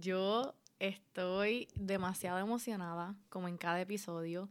yo 0.00 0.54
estoy 0.78 1.68
demasiado 1.74 2.38
emocionada, 2.38 3.14
como 3.28 3.48
en 3.48 3.56
cada 3.56 3.80
episodio. 3.80 4.48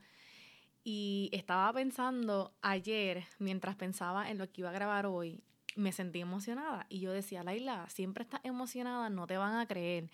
Y 0.83 1.29
estaba 1.33 1.71
pensando 1.73 2.53
ayer, 2.61 3.25
mientras 3.39 3.75
pensaba 3.75 4.29
en 4.29 4.37
lo 4.37 4.49
que 4.49 4.61
iba 4.61 4.69
a 4.69 4.73
grabar 4.73 5.05
hoy, 5.05 5.41
me 5.75 5.91
sentí 5.91 6.19
emocionada. 6.19 6.85
Y 6.89 6.99
yo 6.99 7.11
decía, 7.11 7.43
Laila, 7.43 7.87
siempre 7.89 8.23
estás 8.23 8.41
emocionada, 8.43 9.09
no 9.09 9.27
te 9.27 9.37
van 9.37 9.57
a 9.57 9.67
creer. 9.67 10.09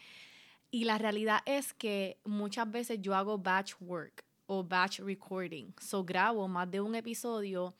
Y 0.71 0.85
la 0.85 0.97
realidad 0.97 1.41
es 1.45 1.73
que 1.73 2.17
muchas 2.23 2.69
veces 2.71 2.99
yo 3.01 3.15
hago 3.15 3.37
batch 3.37 3.75
work 3.79 4.25
o 4.47 4.63
batch 4.63 4.99
recording. 4.99 5.71
So 5.79 6.03
grabo 6.03 6.47
más 6.47 6.69
de 6.69 6.81
un 6.81 6.95
episodio 6.95 7.75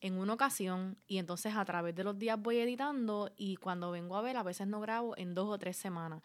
en 0.00 0.18
una 0.18 0.34
ocasión 0.34 0.98
y 1.06 1.16
entonces 1.16 1.56
a 1.56 1.64
través 1.64 1.94
de 1.94 2.04
los 2.04 2.18
días 2.18 2.38
voy 2.38 2.58
editando 2.58 3.32
y 3.38 3.56
cuando 3.56 3.90
vengo 3.90 4.16
a 4.16 4.20
ver 4.20 4.36
a 4.36 4.42
veces 4.42 4.66
no 4.66 4.78
grabo 4.82 5.16
en 5.16 5.34
dos 5.34 5.48
o 5.48 5.58
tres 5.58 5.78
semanas. 5.78 6.22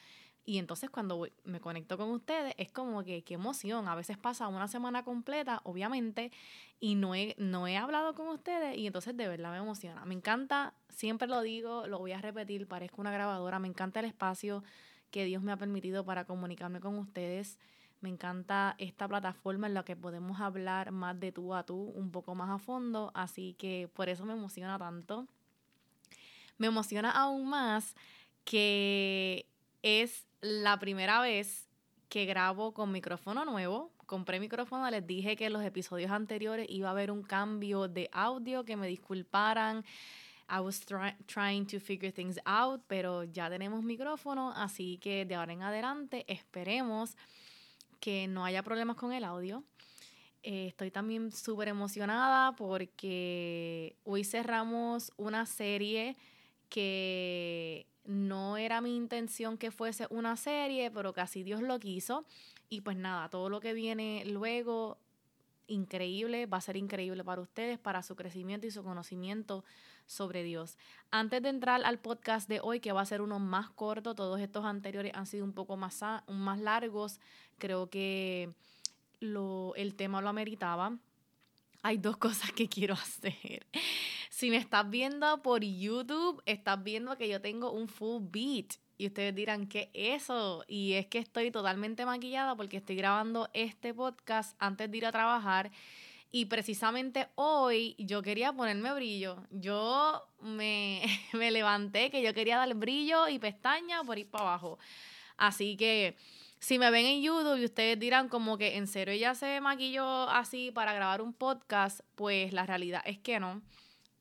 Y 0.50 0.58
entonces 0.58 0.90
cuando 0.90 1.28
me 1.44 1.60
conecto 1.60 1.96
con 1.96 2.10
ustedes 2.10 2.56
es 2.58 2.72
como 2.72 3.04
que 3.04 3.22
qué 3.22 3.36
emoción. 3.36 3.88
A 3.88 3.94
veces 3.94 4.18
pasa 4.18 4.48
una 4.48 4.68
semana 4.68 5.04
completa, 5.04 5.62
obviamente, 5.64 6.32
y 6.80 6.96
no 6.96 7.14
he, 7.14 7.36
no 7.38 7.68
he 7.68 7.78
hablado 7.78 8.16
con 8.16 8.30
ustedes 8.30 8.76
y 8.76 8.88
entonces 8.88 9.16
de 9.16 9.28
verdad 9.28 9.52
me 9.52 9.60
emociona. 9.60 10.04
Me 10.06 10.16
encanta, 10.16 10.74
siempre 10.90 11.28
lo 11.28 11.44
digo, 11.44 11.86
lo 11.86 12.00
voy 12.00 12.14
a 12.14 12.18
repetir, 12.20 12.66
parezco 12.66 13.00
una 13.00 13.12
grabadora, 13.12 13.60
me 13.60 13.68
encanta 13.68 14.00
el 14.00 14.08
espacio 14.08 14.64
que 15.12 15.24
Dios 15.26 15.44
me 15.44 15.52
ha 15.52 15.58
permitido 15.58 16.04
para 16.04 16.26
comunicarme 16.26 16.80
con 16.80 16.98
ustedes. 16.98 17.60
Me 18.02 18.10
encanta 18.10 18.74
esta 18.80 19.08
plataforma 19.08 19.68
en 19.68 19.76
la 19.76 19.86
que 19.86 19.96
podemos 19.96 20.42
hablar 20.42 20.92
más 20.92 21.20
de 21.20 21.32
tú 21.32 21.54
a 21.54 21.64
tú, 21.64 21.92
un 21.94 22.10
poco 22.10 22.34
más 22.34 22.50
a 22.50 22.58
fondo, 22.58 23.12
así 23.14 23.54
que 23.54 23.88
por 23.94 24.10
eso 24.10 24.26
me 24.26 24.34
emociona 24.34 24.80
tanto. 24.80 25.28
Me 26.58 26.66
emociona 26.66 27.12
aún 27.12 27.48
más 27.48 27.96
que 28.46 29.46
es 29.84 30.26
la 30.42 30.80
primera 30.80 31.22
vez 31.22 31.68
que 32.10 32.26
grabo 32.26 32.74
con 32.74 32.92
micrófono 32.92 33.46
nuevo. 33.46 33.92
Compré 34.06 34.40
micrófono, 34.40 34.90
les 34.90 35.06
dije 35.06 35.36
que 35.36 35.46
en 35.46 35.54
los 35.54 35.64
episodios 35.64 36.12
anteriores 36.12 36.66
iba 36.70 36.88
a 36.88 36.92
haber 36.92 37.12
un 37.12 37.22
cambio 37.22 37.88
de 37.88 38.10
audio, 38.12 38.66
que 38.66 38.76
me 38.76 38.88
disculparan. 38.88 39.86
I 40.50 40.60
was 40.62 40.84
trying 41.28 41.68
to 41.68 41.80
figure 41.80 42.12
things 42.12 42.40
out, 42.46 42.82
pero 42.88 43.24
ya 43.24 43.50
tenemos 43.50 43.84
micrófono, 43.84 44.52
así 44.56 44.98
que 44.98 45.26
de 45.26 45.36
ahora 45.36 45.54
en 45.54 45.62
adelante 45.62 46.26
esperemos 46.28 47.16
que 48.00 48.28
no 48.28 48.44
haya 48.46 48.64
problemas 48.64 48.96
con 48.96 49.14
el 49.14 49.24
audio. 49.24 49.64
Eh, 50.42 50.68
estoy 50.68 50.90
también 50.90 51.32
súper 51.32 51.68
emocionada 51.68 52.56
porque 52.56 53.98
hoy 54.06 54.24
cerramos 54.24 55.12
una 55.18 55.46
serie 55.46 56.16
que 56.70 57.86
no 58.06 58.58
era 58.58 58.82
mi 58.82 58.96
intención 58.96 59.58
que 59.58 59.72
fuese 59.72 60.08
una 60.10 60.36
serie, 60.38 60.90
pero 60.92 61.14
casi 61.14 61.44
Dios 61.44 61.62
lo 61.62 61.80
quiso. 61.80 62.26
Y 62.70 62.82
pues 62.82 62.98
nada, 62.98 63.30
todo 63.30 63.50
lo 63.50 63.60
que 63.60 63.74
viene 63.74 64.24
luego, 64.26 64.98
increíble, 65.68 66.46
va 66.46 66.58
a 66.58 66.62
ser 66.62 66.78
increíble 66.78 67.24
para 67.24 67.42
ustedes, 67.42 67.78
para 67.80 68.02
su 68.04 68.16
crecimiento 68.16 68.68
y 68.68 68.72
su 68.72 68.84
conocimiento 68.84 69.64
sobre 70.06 70.44
Dios. 70.44 70.78
Antes 71.12 71.42
de 71.44 71.50
entrar 71.50 71.84
al 71.84 72.00
podcast 72.00 72.50
de 72.50 72.60
hoy, 72.62 72.80
que 72.80 72.92
va 72.92 73.02
a 73.02 73.06
ser 73.06 73.22
uno 73.22 73.40
más 73.40 73.70
corto, 73.70 74.16
todos 74.16 74.40
estos 74.40 74.66
anteriores 74.66 75.12
han 75.16 75.28
sido 75.28 75.46
un 75.46 75.54
poco 75.54 75.78
más, 75.78 76.04
más 76.28 76.60
largos, 76.60 77.20
creo 77.60 77.90
que 77.90 78.54
lo, 79.20 79.74
el 79.76 79.96
tema 79.96 80.22
lo 80.22 80.30
ameritaba. 80.30 80.98
Hay 81.84 81.98
dos 81.98 82.18
cosas 82.26 82.52
que 82.54 82.68
quiero 82.68 82.96
hacer. 82.96 83.68
Si 84.30 84.52
me 84.52 84.58
estás 84.58 84.88
viendo 84.88 85.42
por 85.42 85.64
YouTube, 85.64 86.42
estás 86.46 86.84
viendo 86.84 87.18
que 87.18 87.28
yo 87.28 87.42
tengo 87.42 87.72
un 87.72 87.88
full 87.88 88.22
beat. 88.30 88.76
Y 88.96 89.08
ustedes 89.08 89.34
dirán, 89.34 89.68
¿qué 89.68 89.90
es 89.94 90.24
eso? 90.24 90.64
Y 90.68 90.94
es 90.94 91.08
que 91.08 91.18
estoy 91.18 91.50
totalmente 91.52 92.06
maquillada 92.06 92.56
porque 92.56 92.78
estoy 92.78 92.96
grabando 92.96 93.50
este 93.54 93.92
podcast 93.94 94.56
antes 94.60 94.92
de 94.92 94.98
ir 94.98 95.06
a 95.08 95.12
trabajar. 95.12 95.72
Y 96.32 96.46
precisamente 96.46 97.28
hoy 97.36 97.96
yo 97.98 98.22
quería 98.22 98.54
ponerme 98.54 98.94
brillo. 98.94 99.48
Yo 99.50 100.22
me, 100.42 101.02
me 101.34 101.50
levanté 101.50 102.12
que 102.12 102.22
yo 102.22 102.32
quería 102.34 102.58
dar 102.58 102.74
brillo 102.76 103.28
y 103.28 103.40
pestaña 103.40 104.04
por 104.04 104.20
ir 104.20 104.30
para 104.30 104.44
abajo. 104.44 104.78
Así 105.38 105.76
que 105.76 106.16
si 106.60 106.78
me 106.78 106.92
ven 106.92 107.08
en 107.08 107.24
YouTube 107.24 107.58
y 107.58 107.66
ustedes 107.66 107.98
dirán 107.98 108.30
como 108.30 108.60
que 108.60 108.78
en 108.78 108.86
serio 108.86 109.12
ella 109.12 109.34
se 109.34 109.60
maquilló 109.60 110.30
así 110.30 110.70
para 110.70 110.94
grabar 110.94 111.22
un 111.22 111.34
podcast, 111.34 112.02
pues 112.14 112.54
la 112.54 112.68
realidad 112.68 113.02
es 113.06 113.18
que 113.18 113.40
no 113.40 113.64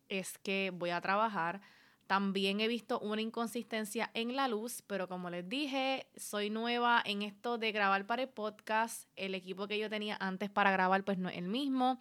es 0.08 0.38
que 0.38 0.70
voy 0.74 0.90
a 0.90 1.00
trabajar. 1.00 1.60
También 2.06 2.60
he 2.60 2.68
visto 2.68 2.98
una 3.00 3.20
inconsistencia 3.20 4.10
en 4.14 4.34
la 4.34 4.48
luz, 4.48 4.82
pero 4.86 5.08
como 5.08 5.28
les 5.28 5.46
dije, 5.46 6.06
soy 6.16 6.48
nueva 6.48 7.02
en 7.04 7.20
esto 7.22 7.58
de 7.58 7.70
grabar 7.70 8.06
para 8.06 8.22
el 8.22 8.28
podcast. 8.30 9.06
El 9.14 9.34
equipo 9.34 9.68
que 9.68 9.78
yo 9.78 9.90
tenía 9.90 10.16
antes 10.18 10.48
para 10.48 10.70
grabar 10.70 11.04
pues 11.04 11.18
no 11.18 11.28
es 11.28 11.36
el 11.36 11.48
mismo. 11.48 12.00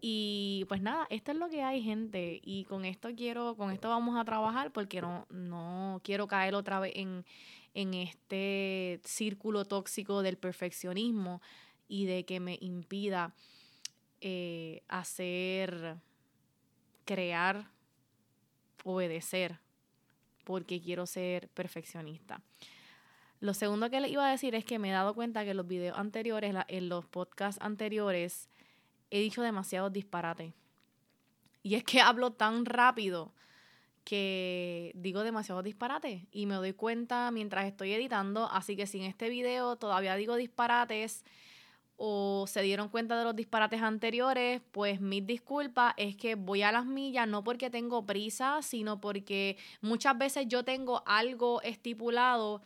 Y 0.00 0.64
pues 0.68 0.80
nada, 0.80 1.06
esto 1.10 1.32
es 1.32 1.36
lo 1.36 1.50
que 1.50 1.62
hay, 1.62 1.82
gente. 1.82 2.40
Y 2.42 2.64
con 2.64 2.86
esto 2.86 3.10
quiero, 3.14 3.56
con 3.56 3.70
esto 3.70 3.90
vamos 3.90 4.18
a 4.18 4.24
trabajar 4.24 4.72
porque 4.72 5.02
no, 5.02 5.26
no 5.28 6.00
quiero 6.02 6.26
caer 6.26 6.54
otra 6.54 6.80
vez 6.80 6.92
en, 6.94 7.26
en 7.74 7.92
este 7.94 9.00
círculo 9.04 9.66
tóxico 9.66 10.22
del 10.22 10.38
perfeccionismo 10.38 11.42
y 11.88 12.06
de 12.06 12.24
que 12.24 12.40
me 12.40 12.56
impida 12.60 13.34
eh, 14.22 14.82
hacer 14.88 15.98
crear, 17.10 17.68
obedecer, 18.84 19.58
porque 20.44 20.80
quiero 20.80 21.06
ser 21.06 21.48
perfeccionista. 21.48 22.40
Lo 23.40 23.52
segundo 23.52 23.90
que 23.90 24.00
le 24.00 24.08
iba 24.08 24.24
a 24.24 24.30
decir 24.30 24.54
es 24.54 24.64
que 24.64 24.78
me 24.78 24.90
he 24.90 24.92
dado 24.92 25.12
cuenta 25.16 25.42
que 25.42 25.50
en 25.50 25.56
los 25.56 25.66
videos 25.66 25.98
anteriores, 25.98 26.54
en 26.68 26.88
los 26.88 27.06
podcasts 27.06 27.60
anteriores, 27.60 28.48
he 29.10 29.18
dicho 29.18 29.42
demasiados 29.42 29.92
disparates. 29.92 30.54
Y 31.64 31.74
es 31.74 31.82
que 31.82 32.00
hablo 32.00 32.30
tan 32.30 32.64
rápido 32.64 33.34
que 34.04 34.92
digo 34.94 35.24
demasiados 35.24 35.64
disparates 35.64 36.22
y 36.30 36.46
me 36.46 36.54
doy 36.54 36.74
cuenta 36.74 37.32
mientras 37.32 37.66
estoy 37.66 37.92
editando. 37.92 38.48
Así 38.52 38.76
que 38.76 38.86
si 38.86 39.00
en 39.00 39.06
este 39.06 39.28
video 39.28 39.74
todavía 39.74 40.14
digo 40.14 40.36
disparates, 40.36 41.24
o 42.02 42.46
se 42.46 42.62
dieron 42.62 42.88
cuenta 42.88 43.18
de 43.18 43.24
los 43.24 43.36
disparates 43.36 43.82
anteriores, 43.82 44.62
pues 44.72 45.02
mis 45.02 45.26
disculpas 45.26 45.92
es 45.98 46.16
que 46.16 46.34
voy 46.34 46.62
a 46.62 46.72
las 46.72 46.86
millas 46.86 47.28
no 47.28 47.44
porque 47.44 47.68
tengo 47.68 48.06
prisa, 48.06 48.62
sino 48.62 49.02
porque 49.02 49.58
muchas 49.82 50.16
veces 50.16 50.46
yo 50.48 50.64
tengo 50.64 51.02
algo 51.04 51.60
estipulado 51.60 52.62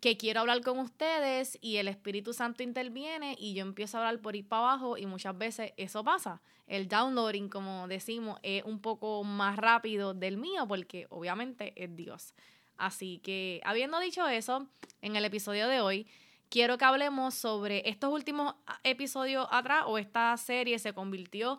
que 0.00 0.16
quiero 0.16 0.42
hablar 0.42 0.60
con 0.62 0.78
ustedes 0.78 1.58
y 1.60 1.78
el 1.78 1.88
Espíritu 1.88 2.32
Santo 2.32 2.62
interviene 2.62 3.34
y 3.40 3.54
yo 3.54 3.62
empiezo 3.62 3.98
a 3.98 4.06
hablar 4.06 4.22
por 4.22 4.36
ir 4.36 4.46
para 4.46 4.62
abajo 4.62 4.96
y 4.96 5.04
muchas 5.04 5.36
veces 5.36 5.72
eso 5.76 6.04
pasa. 6.04 6.40
El 6.68 6.86
downloading, 6.86 7.48
como 7.48 7.88
decimos, 7.88 8.38
es 8.44 8.62
un 8.62 8.80
poco 8.80 9.24
más 9.24 9.56
rápido 9.56 10.14
del 10.14 10.36
mío 10.36 10.68
porque 10.68 11.08
obviamente 11.10 11.72
es 11.74 11.96
Dios. 11.96 12.34
Así 12.76 13.18
que, 13.18 13.60
habiendo 13.64 13.98
dicho 13.98 14.28
eso, 14.28 14.68
en 15.02 15.16
el 15.16 15.24
episodio 15.24 15.66
de 15.66 15.80
hoy, 15.80 16.06
quiero 16.50 16.76
que 16.76 16.84
hablemos 16.84 17.34
sobre 17.34 17.88
estos 17.88 18.12
últimos 18.12 18.54
episodios 18.82 19.46
atrás 19.50 19.84
o 19.86 19.96
esta 19.96 20.36
serie 20.36 20.78
se 20.78 20.92
convirtió 20.92 21.58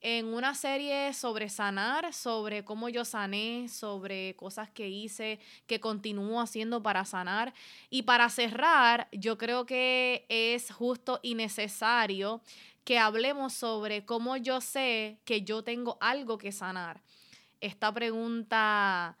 en 0.00 0.32
una 0.32 0.54
serie 0.54 1.12
sobre 1.12 1.50
sanar, 1.50 2.14
sobre 2.14 2.64
cómo 2.64 2.88
yo 2.88 3.04
sané, 3.04 3.68
sobre 3.68 4.34
cosas 4.34 4.70
que 4.70 4.88
hice, 4.88 5.38
que 5.66 5.78
continúo 5.78 6.40
haciendo 6.40 6.82
para 6.82 7.04
sanar. 7.04 7.52
Y 7.90 8.02
para 8.02 8.30
cerrar, 8.30 9.08
yo 9.12 9.36
creo 9.36 9.66
que 9.66 10.24
es 10.30 10.72
justo 10.72 11.20
y 11.22 11.34
necesario 11.34 12.40
que 12.82 12.98
hablemos 12.98 13.52
sobre 13.52 14.06
cómo 14.06 14.38
yo 14.38 14.62
sé 14.62 15.18
que 15.26 15.42
yo 15.42 15.62
tengo 15.62 15.98
algo 16.00 16.38
que 16.38 16.50
sanar. 16.50 17.02
Esta 17.60 17.92
pregunta 17.92 19.18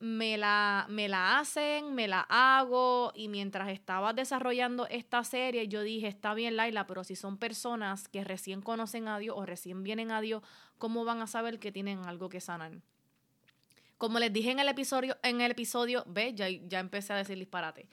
me 0.00 0.36
la, 0.36 0.86
me 0.88 1.08
la 1.08 1.38
hacen, 1.38 1.94
me 1.94 2.06
la 2.06 2.20
hago 2.28 3.12
y 3.16 3.28
mientras 3.28 3.68
estaba 3.68 4.12
desarrollando 4.12 4.86
esta 4.86 5.24
serie 5.24 5.66
yo 5.66 5.82
dije, 5.82 6.06
está 6.06 6.34
bien 6.34 6.56
Laila, 6.56 6.86
pero 6.86 7.02
si 7.02 7.16
son 7.16 7.36
personas 7.36 8.06
que 8.08 8.22
recién 8.22 8.62
conocen 8.62 9.08
a 9.08 9.18
Dios 9.18 9.34
o 9.36 9.44
recién 9.44 9.82
vienen 9.82 10.12
a 10.12 10.20
Dios, 10.20 10.42
¿cómo 10.78 11.04
van 11.04 11.20
a 11.20 11.26
saber 11.26 11.58
que 11.58 11.72
tienen 11.72 12.04
algo 12.04 12.28
que 12.28 12.40
sanar? 12.40 12.78
Como 13.96 14.20
les 14.20 14.32
dije 14.32 14.52
en 14.52 14.60
el 14.60 14.68
episodio, 14.68 15.16
en 15.24 15.40
el 15.40 15.50
episodio, 15.50 16.04
ve, 16.06 16.32
ya, 16.32 16.48
ya 16.48 16.78
empecé 16.78 17.12
a 17.12 17.16
decir 17.16 17.36
disparate. 17.36 17.88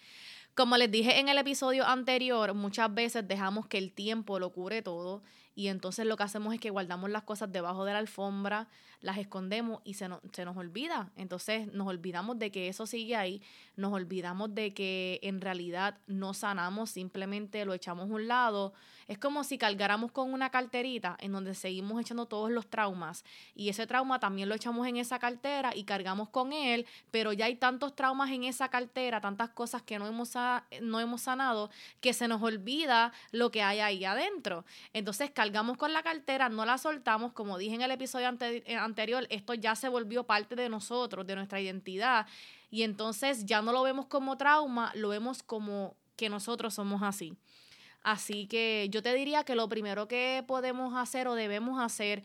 Como 0.53 0.77
les 0.77 0.89
dije 0.91 1.19
en 1.19 1.27
el 1.27 1.39
episodio 1.39 1.85
anterior, 1.85 2.53
muchas 2.53 2.93
veces 2.93 3.27
dejamos 3.27 3.65
que 3.67 3.79
el 3.79 3.91
tiempo 3.91 4.39
lo 4.39 4.51
cure 4.51 4.83
todo 4.83 5.23
y 5.55 5.67
entonces 5.69 6.05
lo 6.05 6.15
que 6.15 6.23
hacemos 6.23 6.53
es 6.53 6.59
que 6.59 6.69
guardamos 6.69 7.09
las 7.09 7.23
cosas 7.23 7.51
debajo 7.51 7.85
de 7.85 7.93
la 7.93 7.99
alfombra, 7.99 8.69
las 9.05 9.19
escondemos 9.19 9.81
y 9.83 9.93
se, 9.93 10.09
se 10.31 10.45
nos 10.45 10.57
olvida. 10.57 11.11
Entonces 11.15 11.71
nos 11.71 11.87
olvidamos 11.87 12.39
de 12.39 12.51
que 12.51 12.67
eso 12.67 12.87
sigue 12.87 13.15
ahí, 13.15 13.39
nos 13.75 13.93
olvidamos 13.93 14.55
de 14.55 14.73
que 14.73 15.19
en 15.21 15.41
realidad 15.41 15.99
no 16.07 16.33
sanamos, 16.33 16.89
simplemente 16.89 17.63
lo 17.65 17.75
echamos 17.75 18.09
a 18.09 18.13
un 18.13 18.27
lado. 18.27 18.73
Es 19.07 19.19
como 19.19 19.43
si 19.43 19.59
cargáramos 19.59 20.11
con 20.11 20.33
una 20.33 20.49
carterita 20.49 21.15
en 21.19 21.31
donde 21.31 21.53
seguimos 21.53 22.01
echando 22.01 22.25
todos 22.25 22.49
los 22.49 22.67
traumas 22.67 23.23
y 23.53 23.69
ese 23.69 23.85
trauma 23.85 24.19
también 24.19 24.49
lo 24.49 24.55
echamos 24.55 24.87
en 24.87 24.97
esa 24.97 25.19
cartera 25.19 25.75
y 25.75 25.83
cargamos 25.83 26.29
con 26.29 26.51
él, 26.51 26.87
pero 27.11 27.31
ya 27.31 27.45
hay 27.45 27.57
tantos 27.57 27.95
traumas 27.95 28.31
en 28.31 28.45
esa 28.45 28.69
cartera, 28.69 29.21
tantas 29.21 29.51
cosas 29.51 29.83
que 29.83 29.99
no 29.99 30.07
hemos, 30.07 30.33
no 30.81 30.99
hemos 30.99 31.21
sanado, 31.21 31.69
que 32.01 32.13
se 32.13 32.27
nos 32.27 32.41
olvida 32.41 33.13
lo 33.31 33.51
que 33.51 33.61
hay 33.61 33.81
ahí 33.81 34.03
adentro. 34.03 34.65
Entonces 34.93 35.29
cargamos 35.29 35.77
con 35.77 35.93
la 35.93 36.01
cartera, 36.01 36.49
no 36.49 36.65
la 36.65 36.79
soltamos, 36.79 37.33
como 37.33 37.59
dije 37.59 37.75
en 37.75 37.81
el 37.81 37.91
episodio 37.91 38.35
eh, 38.39 38.75
esto 39.29 39.53
ya 39.53 39.75
se 39.75 39.89
volvió 39.89 40.25
parte 40.25 40.55
de 40.55 40.69
nosotros, 40.69 41.25
de 41.25 41.35
nuestra 41.35 41.59
identidad, 41.59 42.27
y 42.69 42.83
entonces 42.83 43.45
ya 43.45 43.61
no 43.61 43.71
lo 43.71 43.83
vemos 43.83 44.05
como 44.07 44.37
trauma, 44.37 44.91
lo 44.95 45.09
vemos 45.09 45.43
como 45.43 45.95
que 46.15 46.29
nosotros 46.29 46.73
somos 46.73 47.03
así. 47.03 47.33
Así 48.03 48.47
que 48.47 48.87
yo 48.91 49.01
te 49.01 49.13
diría 49.13 49.43
que 49.43 49.55
lo 49.55 49.67
primero 49.67 50.07
que 50.07 50.43
podemos 50.47 50.95
hacer 50.95 51.27
o 51.27 51.35
debemos 51.35 51.81
hacer 51.81 52.23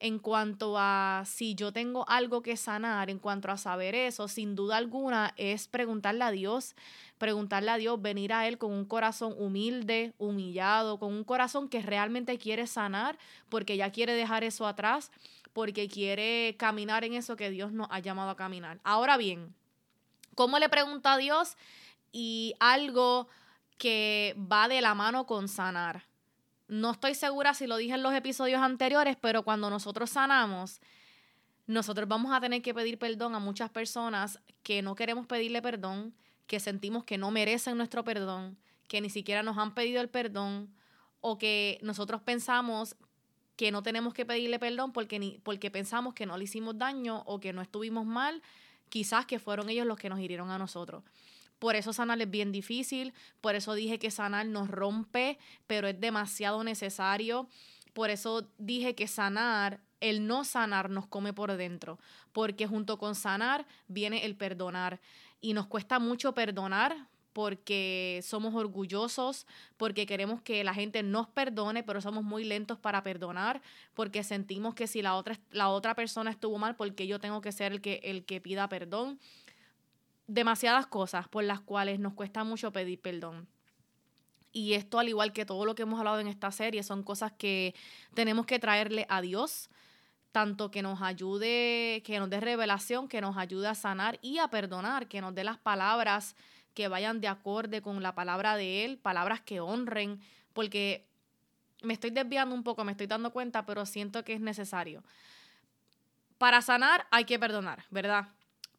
en 0.00 0.18
cuanto 0.18 0.76
a 0.78 1.24
si 1.26 1.54
yo 1.54 1.72
tengo 1.72 2.08
algo 2.08 2.42
que 2.42 2.56
sanar, 2.56 3.10
en 3.10 3.18
cuanto 3.18 3.50
a 3.50 3.58
saber 3.58 3.94
eso, 3.94 4.28
sin 4.28 4.56
duda 4.56 4.78
alguna 4.78 5.34
es 5.36 5.68
preguntarle 5.68 6.24
a 6.24 6.30
Dios, 6.30 6.74
preguntarle 7.18 7.70
a 7.70 7.76
Dios, 7.76 8.00
venir 8.00 8.32
a 8.32 8.48
Él 8.48 8.56
con 8.56 8.72
un 8.72 8.86
corazón 8.86 9.34
humilde, 9.36 10.14
humillado, 10.16 10.98
con 10.98 11.12
un 11.12 11.22
corazón 11.22 11.68
que 11.68 11.82
realmente 11.82 12.38
quiere 12.38 12.66
sanar, 12.66 13.18
porque 13.50 13.76
ya 13.76 13.90
quiere 13.90 14.14
dejar 14.14 14.42
eso 14.42 14.66
atrás, 14.66 15.12
porque 15.52 15.88
quiere 15.88 16.56
caminar 16.58 17.04
en 17.04 17.14
eso 17.14 17.36
que 17.36 17.50
Dios 17.50 17.72
nos 17.72 17.88
ha 17.90 17.98
llamado 17.98 18.30
a 18.30 18.36
caminar. 18.36 18.80
Ahora 18.84 19.16
bien, 19.16 19.54
¿cómo 20.34 20.58
le 20.58 20.68
pregunta 20.68 21.14
a 21.14 21.18
Dios? 21.18 21.56
Y 22.12 22.54
algo 22.60 23.28
que 23.78 24.36
va 24.36 24.68
de 24.68 24.80
la 24.80 24.94
mano 24.94 25.26
con 25.26 25.48
sanar. 25.48 26.04
No 26.68 26.92
estoy 26.92 27.14
segura 27.14 27.54
si 27.54 27.66
lo 27.66 27.76
dije 27.76 27.94
en 27.94 28.02
los 28.02 28.14
episodios 28.14 28.60
anteriores, 28.60 29.16
pero 29.20 29.42
cuando 29.42 29.70
nosotros 29.70 30.10
sanamos, 30.10 30.80
nosotros 31.66 32.08
vamos 32.08 32.32
a 32.32 32.40
tener 32.40 32.62
que 32.62 32.74
pedir 32.74 32.98
perdón 32.98 33.34
a 33.34 33.38
muchas 33.38 33.70
personas 33.70 34.38
que 34.62 34.82
no 34.82 34.94
queremos 34.94 35.26
pedirle 35.26 35.62
perdón, 35.62 36.14
que 36.46 36.60
sentimos 36.60 37.04
que 37.04 37.18
no 37.18 37.30
merecen 37.30 37.76
nuestro 37.76 38.04
perdón, 38.04 38.58
que 38.86 39.00
ni 39.00 39.08
siquiera 39.08 39.42
nos 39.42 39.56
han 39.56 39.74
pedido 39.74 40.00
el 40.00 40.08
perdón 40.08 40.74
o 41.20 41.38
que 41.38 41.78
nosotros 41.82 42.22
pensamos 42.22 42.96
que 43.60 43.70
no 43.70 43.82
tenemos 43.82 44.14
que 44.14 44.24
pedirle 44.24 44.58
perdón 44.58 44.90
porque, 44.90 45.18
ni, 45.18 45.38
porque 45.42 45.70
pensamos 45.70 46.14
que 46.14 46.24
no 46.24 46.38
le 46.38 46.44
hicimos 46.44 46.78
daño 46.78 47.22
o 47.26 47.40
que 47.40 47.52
no 47.52 47.60
estuvimos 47.60 48.06
mal, 48.06 48.40
quizás 48.88 49.26
que 49.26 49.38
fueron 49.38 49.68
ellos 49.68 49.86
los 49.86 49.98
que 49.98 50.08
nos 50.08 50.18
hirieron 50.18 50.50
a 50.50 50.56
nosotros. 50.56 51.04
Por 51.58 51.76
eso 51.76 51.92
sanar 51.92 52.18
es 52.22 52.30
bien 52.30 52.52
difícil, 52.52 53.12
por 53.42 53.54
eso 53.54 53.74
dije 53.74 53.98
que 53.98 54.10
sanar 54.10 54.46
nos 54.46 54.70
rompe, 54.70 55.38
pero 55.66 55.88
es 55.88 56.00
demasiado 56.00 56.64
necesario. 56.64 57.48
Por 57.92 58.08
eso 58.08 58.48
dije 58.56 58.94
que 58.94 59.06
sanar, 59.06 59.80
el 60.00 60.26
no 60.26 60.44
sanar 60.44 60.88
nos 60.88 61.06
come 61.06 61.34
por 61.34 61.54
dentro, 61.54 61.98
porque 62.32 62.66
junto 62.66 62.96
con 62.96 63.14
sanar 63.14 63.66
viene 63.88 64.24
el 64.24 64.36
perdonar. 64.36 65.02
Y 65.42 65.52
nos 65.52 65.66
cuesta 65.66 65.98
mucho 65.98 66.32
perdonar 66.32 67.08
porque 67.32 68.20
somos 68.22 68.54
orgullosos, 68.54 69.46
porque 69.76 70.06
queremos 70.06 70.42
que 70.42 70.64
la 70.64 70.74
gente 70.74 71.02
nos 71.02 71.28
perdone, 71.28 71.82
pero 71.82 72.00
somos 72.00 72.24
muy 72.24 72.44
lentos 72.44 72.78
para 72.78 73.02
perdonar, 73.02 73.62
porque 73.94 74.24
sentimos 74.24 74.74
que 74.74 74.86
si 74.86 75.02
la 75.02 75.14
otra, 75.14 75.38
la 75.50 75.68
otra 75.68 75.94
persona 75.94 76.30
estuvo 76.30 76.58
mal, 76.58 76.76
porque 76.76 77.06
yo 77.06 77.20
tengo 77.20 77.40
que 77.40 77.52
ser 77.52 77.72
el 77.72 77.80
que, 77.80 78.00
el 78.02 78.24
que 78.24 78.40
pida 78.40 78.68
perdón 78.68 79.18
demasiadas 80.26 80.86
cosas 80.86 81.26
por 81.26 81.42
las 81.42 81.60
cuales 81.60 81.98
nos 81.98 82.14
cuesta 82.14 82.44
mucho 82.44 82.72
pedir 82.72 83.00
perdón. 83.00 83.48
Y 84.52 84.74
esto, 84.74 84.98
al 84.98 85.08
igual 85.08 85.32
que 85.32 85.44
todo 85.44 85.64
lo 85.64 85.74
que 85.74 85.82
hemos 85.82 85.98
hablado 85.98 86.20
en 86.20 86.26
esta 86.26 86.50
serie, 86.50 86.82
son 86.82 87.02
cosas 87.02 87.32
que 87.32 87.74
tenemos 88.14 88.46
que 88.46 88.58
traerle 88.58 89.06
a 89.08 89.20
Dios, 89.20 89.70
tanto 90.32 90.70
que 90.70 90.82
nos 90.82 91.02
ayude, 91.02 92.02
que 92.04 92.18
nos 92.18 92.30
dé 92.30 92.40
revelación, 92.40 93.08
que 93.08 93.20
nos 93.20 93.36
ayude 93.36 93.68
a 93.68 93.74
sanar 93.74 94.18
y 94.22 94.38
a 94.38 94.48
perdonar, 94.48 95.08
que 95.08 95.20
nos 95.20 95.34
dé 95.34 95.44
las 95.44 95.58
palabras 95.58 96.36
que 96.74 96.88
vayan 96.88 97.20
de 97.20 97.28
acorde 97.28 97.82
con 97.82 98.02
la 98.02 98.14
palabra 98.14 98.56
de 98.56 98.84
Él, 98.84 98.98
palabras 98.98 99.40
que 99.40 99.60
honren, 99.60 100.20
porque 100.52 101.06
me 101.82 101.94
estoy 101.94 102.10
desviando 102.10 102.54
un 102.54 102.62
poco, 102.62 102.84
me 102.84 102.92
estoy 102.92 103.06
dando 103.06 103.30
cuenta, 103.32 103.66
pero 103.66 103.86
siento 103.86 104.24
que 104.24 104.34
es 104.34 104.40
necesario. 104.40 105.02
Para 106.38 106.62
sanar 106.62 107.06
hay 107.10 107.24
que 107.24 107.38
perdonar, 107.38 107.84
¿verdad? 107.90 108.28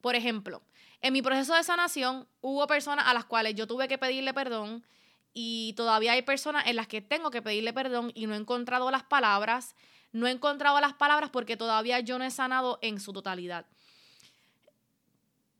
Por 0.01 0.15
ejemplo, 0.15 0.61
en 1.01 1.13
mi 1.13 1.21
proceso 1.21 1.55
de 1.55 1.63
sanación 1.63 2.27
hubo 2.41 2.65
personas 2.67 3.07
a 3.07 3.13
las 3.13 3.25
cuales 3.25 3.55
yo 3.55 3.67
tuve 3.67 3.87
que 3.87 3.97
pedirle 3.97 4.33
perdón 4.33 4.83
y 5.33 5.73
todavía 5.73 6.13
hay 6.13 6.21
personas 6.21 6.67
en 6.67 6.75
las 6.75 6.87
que 6.87 7.01
tengo 7.01 7.31
que 7.31 7.41
pedirle 7.41 7.73
perdón 7.73 8.11
y 8.15 8.27
no 8.27 8.33
he 8.33 8.37
encontrado 8.37 8.91
las 8.91 9.03
palabras. 9.03 9.75
No 10.11 10.27
he 10.27 10.31
encontrado 10.31 10.79
las 10.81 10.93
palabras 10.93 11.29
porque 11.29 11.55
todavía 11.55 11.99
yo 12.01 12.17
no 12.17 12.25
he 12.25 12.31
sanado 12.31 12.79
en 12.81 12.99
su 12.99 13.13
totalidad. 13.13 13.65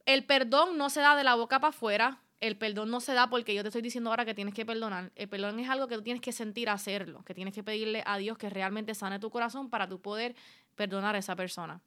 El 0.06 0.24
perdón 0.24 0.76
no 0.76 0.90
se 0.90 1.00
da 1.00 1.16
de 1.16 1.24
la 1.24 1.34
boca 1.34 1.60
para 1.60 1.70
afuera. 1.70 2.20
El 2.40 2.56
perdón 2.56 2.90
no 2.90 3.00
se 3.00 3.14
da 3.14 3.30
porque 3.30 3.54
yo 3.54 3.62
te 3.62 3.68
estoy 3.68 3.82
diciendo 3.82 4.10
ahora 4.10 4.24
que 4.24 4.34
tienes 4.34 4.52
que 4.52 4.66
perdonar. 4.66 5.12
El 5.14 5.28
perdón 5.28 5.60
es 5.60 5.68
algo 5.68 5.86
que 5.86 5.94
tú 5.94 6.02
tienes 6.02 6.20
que 6.20 6.32
sentir 6.32 6.68
hacerlo, 6.68 7.22
que 7.24 7.34
tienes 7.34 7.54
que 7.54 7.62
pedirle 7.62 8.02
a 8.04 8.16
Dios 8.16 8.36
que 8.36 8.50
realmente 8.50 8.94
sane 8.96 9.20
tu 9.20 9.30
corazón 9.30 9.70
para 9.70 9.88
tú 9.88 10.00
poder 10.00 10.34
perdonar 10.74 11.14
a 11.14 11.18
esa 11.18 11.36
persona. 11.36 11.80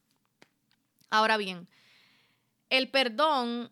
Ahora 1.09 1.35
bien, 1.35 1.67
el 2.69 2.89
perdón, 2.89 3.69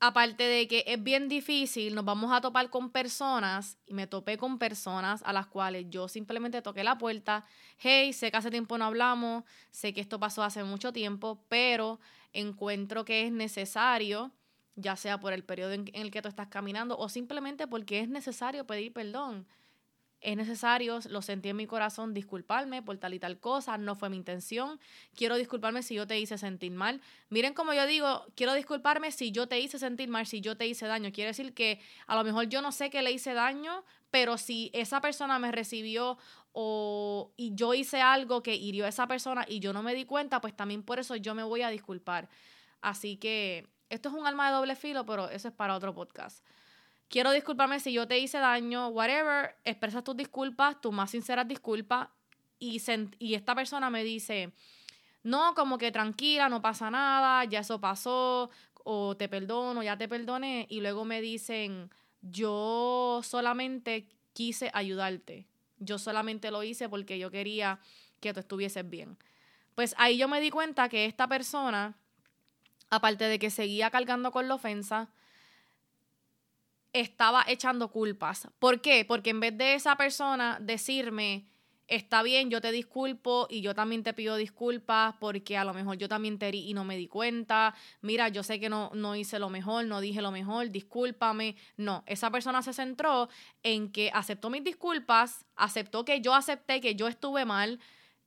aparte 0.00 0.42
de 0.44 0.66
que 0.66 0.84
es 0.86 1.02
bien 1.02 1.28
difícil, 1.28 1.94
nos 1.94 2.04
vamos 2.04 2.32
a 2.32 2.40
topar 2.40 2.70
con 2.70 2.90
personas, 2.90 3.78
y 3.86 3.94
me 3.94 4.06
topé 4.06 4.36
con 4.36 4.58
personas 4.58 5.22
a 5.24 5.32
las 5.32 5.46
cuales 5.46 5.86
yo 5.90 6.08
simplemente 6.08 6.60
toqué 6.60 6.82
la 6.82 6.98
puerta, 6.98 7.44
hey, 7.78 8.12
sé 8.12 8.30
que 8.30 8.36
hace 8.36 8.50
tiempo 8.50 8.76
no 8.78 8.84
hablamos, 8.86 9.44
sé 9.70 9.94
que 9.94 10.00
esto 10.00 10.18
pasó 10.18 10.42
hace 10.42 10.64
mucho 10.64 10.92
tiempo, 10.92 11.44
pero 11.48 12.00
encuentro 12.32 13.04
que 13.04 13.26
es 13.26 13.32
necesario, 13.32 14.32
ya 14.76 14.96
sea 14.96 15.18
por 15.18 15.32
el 15.32 15.44
periodo 15.44 15.72
en 15.72 15.90
el 15.92 16.10
que 16.10 16.22
tú 16.22 16.28
estás 16.28 16.48
caminando 16.48 16.96
o 16.98 17.08
simplemente 17.08 17.66
porque 17.66 18.00
es 18.00 18.08
necesario 18.08 18.66
pedir 18.66 18.92
perdón 18.92 19.46
es 20.20 20.36
necesario, 20.36 21.00
lo 21.08 21.22
sentí 21.22 21.48
en 21.48 21.56
mi 21.56 21.66
corazón, 21.66 22.12
disculparme 22.12 22.82
por 22.82 22.98
tal 22.98 23.14
y 23.14 23.18
tal 23.18 23.38
cosa, 23.38 23.78
no 23.78 23.96
fue 23.96 24.10
mi 24.10 24.16
intención, 24.16 24.78
quiero 25.14 25.36
disculparme 25.36 25.82
si 25.82 25.94
yo 25.94 26.06
te 26.06 26.18
hice 26.18 26.36
sentir 26.36 26.72
mal. 26.72 27.00
Miren 27.30 27.54
como 27.54 27.72
yo 27.72 27.86
digo, 27.86 28.26
quiero 28.34 28.52
disculparme 28.52 29.12
si 29.12 29.32
yo 29.32 29.48
te 29.48 29.58
hice 29.60 29.78
sentir 29.78 30.08
mal, 30.08 30.26
si 30.26 30.40
yo 30.40 30.56
te 30.56 30.66
hice 30.66 30.86
daño. 30.86 31.10
Quiere 31.12 31.28
decir 31.28 31.54
que 31.54 31.80
a 32.06 32.16
lo 32.16 32.24
mejor 32.24 32.48
yo 32.48 32.60
no 32.60 32.70
sé 32.72 32.90
que 32.90 33.02
le 33.02 33.12
hice 33.12 33.32
daño, 33.32 33.84
pero 34.10 34.38
si 34.38 34.70
esa 34.74 35.00
persona 35.00 35.38
me 35.38 35.52
recibió 35.52 36.18
o 36.52 37.32
y 37.36 37.54
yo 37.54 37.74
hice 37.74 38.00
algo 38.00 38.42
que 38.42 38.56
hirió 38.56 38.86
a 38.86 38.88
esa 38.88 39.06
persona 39.06 39.44
y 39.48 39.60
yo 39.60 39.72
no 39.72 39.82
me 39.82 39.94
di 39.94 40.04
cuenta, 40.04 40.40
pues 40.40 40.56
también 40.56 40.82
por 40.82 40.98
eso 40.98 41.16
yo 41.16 41.34
me 41.34 41.42
voy 41.42 41.62
a 41.62 41.68
disculpar. 41.68 42.28
Así 42.80 43.16
que 43.16 43.68
esto 43.88 44.08
es 44.08 44.14
un 44.14 44.26
alma 44.26 44.48
de 44.48 44.56
doble 44.56 44.76
filo, 44.76 45.06
pero 45.06 45.28
eso 45.30 45.48
es 45.48 45.54
para 45.54 45.74
otro 45.74 45.94
podcast 45.94 46.44
quiero 47.10 47.32
disculparme 47.32 47.80
si 47.80 47.92
yo 47.92 48.08
te 48.08 48.18
hice 48.18 48.38
daño, 48.38 48.88
whatever, 48.88 49.56
expresas 49.64 50.02
tus 50.02 50.16
disculpas, 50.16 50.80
tus 50.80 50.92
más 50.92 51.10
sinceras 51.10 51.46
disculpas, 51.46 52.08
y, 52.58 52.80
y 53.18 53.34
esta 53.34 53.54
persona 53.54 53.90
me 53.90 54.04
dice, 54.04 54.52
no, 55.22 55.54
como 55.54 55.76
que 55.76 55.90
tranquila, 55.90 56.48
no 56.48 56.62
pasa 56.62 56.90
nada, 56.90 57.44
ya 57.44 57.60
eso 57.60 57.80
pasó, 57.80 58.50
o 58.84 59.16
te 59.16 59.28
perdono, 59.28 59.82
ya 59.82 59.98
te 59.98 60.08
perdoné, 60.08 60.66
y 60.70 60.80
luego 60.80 61.04
me 61.04 61.20
dicen, 61.20 61.90
yo 62.22 63.20
solamente 63.24 64.08
quise 64.32 64.70
ayudarte, 64.74 65.46
yo 65.78 65.98
solamente 65.98 66.50
lo 66.50 66.62
hice 66.62 66.88
porque 66.88 67.18
yo 67.18 67.30
quería 67.30 67.80
que 68.20 68.32
tú 68.32 68.40
estuvieses 68.40 68.88
bien. 68.88 69.16
Pues 69.74 69.94
ahí 69.98 70.18
yo 70.18 70.28
me 70.28 70.40
di 70.40 70.50
cuenta 70.50 70.88
que 70.88 71.06
esta 71.06 71.26
persona, 71.26 71.96
aparte 72.90 73.24
de 73.24 73.38
que 73.38 73.50
seguía 73.50 73.90
cargando 73.90 74.30
con 74.30 74.48
la 74.48 74.54
ofensa, 74.54 75.10
estaba 76.92 77.44
echando 77.46 77.88
culpas. 77.90 78.48
¿Por 78.58 78.80
qué? 78.80 79.04
Porque 79.04 79.30
en 79.30 79.40
vez 79.40 79.56
de 79.56 79.74
esa 79.74 79.96
persona 79.96 80.58
decirme, 80.60 81.46
está 81.90 82.22
bien, 82.22 82.50
yo 82.50 82.60
te 82.60 82.70
disculpo 82.70 83.48
y 83.50 83.60
yo 83.62 83.74
también 83.74 84.04
te 84.04 84.14
pido 84.14 84.36
disculpas 84.36 85.16
porque 85.18 85.58
a 85.58 85.64
lo 85.64 85.74
mejor 85.74 85.98
yo 85.98 86.08
también 86.08 86.38
te 86.38 86.46
herí 86.46 86.70
y 86.70 86.72
no 86.72 86.84
me 86.84 86.96
di 86.96 87.08
cuenta, 87.08 87.74
mira, 88.00 88.28
yo 88.28 88.44
sé 88.44 88.60
que 88.60 88.68
no, 88.68 88.90
no 88.94 89.16
hice 89.16 89.40
lo 89.40 89.50
mejor, 89.50 89.84
no 89.86 90.00
dije 90.00 90.22
lo 90.22 90.30
mejor, 90.30 90.70
discúlpame. 90.70 91.56
No, 91.76 92.04
esa 92.06 92.30
persona 92.30 92.62
se 92.62 92.72
centró 92.72 93.28
en 93.64 93.90
que 93.90 94.10
aceptó 94.14 94.50
mis 94.50 94.62
disculpas, 94.62 95.44
aceptó 95.56 96.04
que 96.04 96.20
yo 96.20 96.32
acepté 96.32 96.80
que 96.80 96.94
yo 96.94 97.08
estuve 97.08 97.44
mal. 97.44 97.80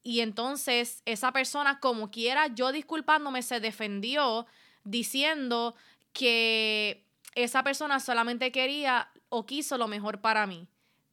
Y 0.04 0.20
entonces 0.20 1.02
esa 1.06 1.32
persona, 1.32 1.80
como 1.80 2.12
quiera, 2.12 2.48
yo 2.48 2.74
disculpándome, 2.74 3.42
se 3.42 3.62
defendió 3.62 4.46
diciendo 4.84 5.74
que 6.12 7.06
esa 7.34 7.64
persona 7.64 8.02
solamente 8.02 8.52
quería 8.52 9.10
o 9.30 9.46
quiso 9.46 9.78
lo 9.78 9.88
mejor 9.88 10.20
para 10.20 10.46
mí, 10.46 10.68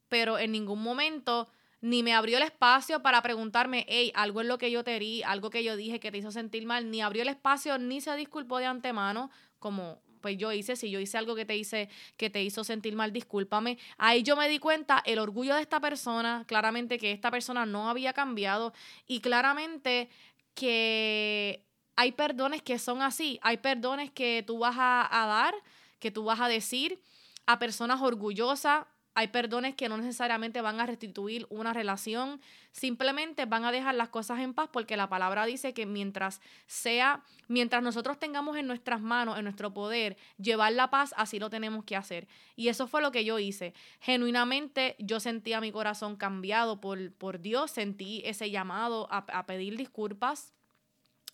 pero 0.09 0.37
en 0.37 0.51
ningún 0.51 0.83
momento 0.83 1.49
ni 1.81 2.03
me 2.03 2.13
abrió 2.13 2.37
el 2.37 2.43
espacio 2.43 3.03
para 3.03 3.23
preguntarme, 3.23 3.87
hey, 3.89 4.13
algo 4.15 4.41
es 4.41 4.47
lo 4.47 4.59
que 4.59 4.71
yo 4.71 4.85
te 4.85 4.99
di, 4.99 5.23
algo 5.23 5.51
que 5.51 5.65
yo 5.65 5.77
dije 5.77 6.01
que 6.01 6.11
te 6.11 6.19
hizo 6.19 6.31
sentir 6.31 6.67
mal, 6.67 6.91
ni 6.91 7.01
abrió 7.01 7.23
el 7.23 7.29
espacio, 7.29 7.79
ni 7.79 8.01
se 8.01 8.15
disculpó 8.17 8.59
de 8.59 8.67
antemano, 8.67 9.31
como 9.59 10.03
pues 10.21 10.37
yo 10.37 10.53
hice, 10.53 10.77
si 10.77 10.91
yo 10.91 11.01
hice 11.01 11.17
algo 11.17 11.35
que 11.35 11.47
te 11.47 11.57
hice, 11.57 11.89
que 12.19 12.29
te 12.29 12.43
hizo 12.43 12.63
sentir 12.63 12.95
mal, 12.95 13.13
discúlpame. 13.13 13.79
Ahí 13.97 14.23
yo 14.23 14.37
me 14.37 14.49
di 14.49 14.59
cuenta 14.59 15.03
el 15.07 15.19
orgullo 15.19 15.55
de 15.55 15.63
esta 15.63 15.81
persona, 15.81 16.45
claramente 16.47 16.99
que 16.99 17.13
esta 17.13 17.31
persona 17.31 17.65
no 17.65 17.89
había 17.89 18.13
cambiado 18.13 18.75
y 19.07 19.21
claramente 19.21 20.11
que 20.55 21.65
hay 21.97 22.13
perdones 22.13 22.63
que 22.63 22.79
son 22.79 23.01
así, 23.01 23.39
hay 23.43 23.57
perdones 23.59 24.11
que 24.11 24.45
tú 24.47 24.59
vas 24.59 24.77
a, 24.79 25.23
a 25.23 25.27
dar, 25.27 25.55
que 25.99 26.11
tú 26.11 26.25
vas 26.25 26.41
a 26.41 26.49
decir 26.49 27.01
a 27.47 27.59
personas 27.59 28.01
orgullosas, 28.01 28.85
hay 29.15 29.29
perdones 29.29 29.75
que 29.75 29.89
no 29.89 29.97
necesariamente 29.97 30.61
van 30.61 30.81
a 30.81 30.87
restituir 30.87 31.47
una 31.51 31.73
relación, 31.73 32.41
simplemente 32.71 33.45
van 33.45 33.65
a 33.65 33.73
dejar 33.73 33.95
las 33.97 34.09
cosas 34.09 34.39
en 34.39 34.55
paz 34.55 34.69
porque 34.73 34.97
la 34.97 35.09
palabra 35.09 35.47
dice 35.47 35.75
que 35.75 35.85
mientras 35.85 36.41
sea, 36.67 37.23
mientras 37.49 37.83
nosotros 37.83 38.19
tengamos 38.19 38.57
en 38.57 38.67
nuestras 38.67 39.01
manos, 39.01 39.37
en 39.37 39.45
nuestro 39.45 39.75
poder, 39.75 40.17
llevar 40.39 40.73
la 40.73 40.91
paz, 40.91 41.13
así 41.17 41.41
lo 41.41 41.51
tenemos 41.51 41.85
que 41.85 41.97
hacer. 41.97 42.29
Y 42.55 42.69
eso 42.69 42.87
fue 42.87 43.03
lo 43.03 43.11
que 43.11 43.25
yo 43.25 43.39
hice. 43.39 43.75
Genuinamente 44.01 44.95
yo 45.01 45.19
sentía 45.19 45.61
mi 45.61 45.73
corazón 45.73 46.17
cambiado 46.17 46.81
por, 46.81 47.13
por 47.15 47.41
Dios, 47.41 47.73
sentí 47.73 48.23
ese 48.25 48.51
llamado 48.51 49.09
a, 49.11 49.19
a 49.19 49.47
pedir 49.47 49.77
disculpas, 49.77 50.55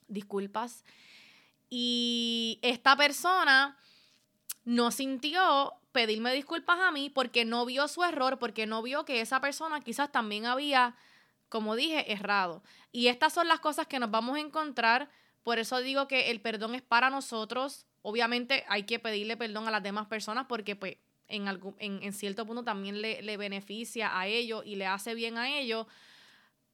disculpas. 0.08 0.84
Y 1.68 2.58
esta 2.62 2.96
persona 2.96 3.76
no 4.66 4.90
sintió 4.90 5.74
pedirme 5.92 6.34
disculpas 6.34 6.80
a 6.80 6.90
mí 6.90 7.08
porque 7.08 7.46
no 7.46 7.64
vio 7.64 7.88
su 7.88 8.02
error, 8.04 8.38
porque 8.38 8.66
no 8.66 8.82
vio 8.82 9.06
que 9.06 9.20
esa 9.22 9.40
persona 9.40 9.80
quizás 9.80 10.10
también 10.12 10.44
había, 10.44 10.96
como 11.48 11.76
dije, 11.76 12.12
errado. 12.12 12.62
Y 12.92 13.06
estas 13.06 13.32
son 13.32 13.48
las 13.48 13.60
cosas 13.60 13.86
que 13.86 14.00
nos 14.00 14.10
vamos 14.10 14.36
a 14.36 14.40
encontrar. 14.40 15.08
Por 15.44 15.60
eso 15.60 15.78
digo 15.78 16.08
que 16.08 16.32
el 16.32 16.40
perdón 16.40 16.74
es 16.74 16.82
para 16.82 17.10
nosotros. 17.10 17.86
Obviamente 18.02 18.64
hay 18.68 18.82
que 18.82 18.98
pedirle 18.98 19.36
perdón 19.36 19.68
a 19.68 19.70
las 19.70 19.84
demás 19.84 20.08
personas 20.08 20.46
porque 20.48 20.74
pues 20.74 20.96
en, 21.28 21.46
algún, 21.46 21.76
en, 21.78 22.12
cierto 22.12 22.44
punto 22.44 22.64
también 22.64 23.00
le, 23.00 23.22
le 23.22 23.36
beneficia 23.36 24.18
a 24.18 24.26
ellos 24.26 24.64
y 24.66 24.74
le 24.74 24.86
hace 24.86 25.14
bien 25.14 25.38
a 25.38 25.48
ellos. 25.56 25.86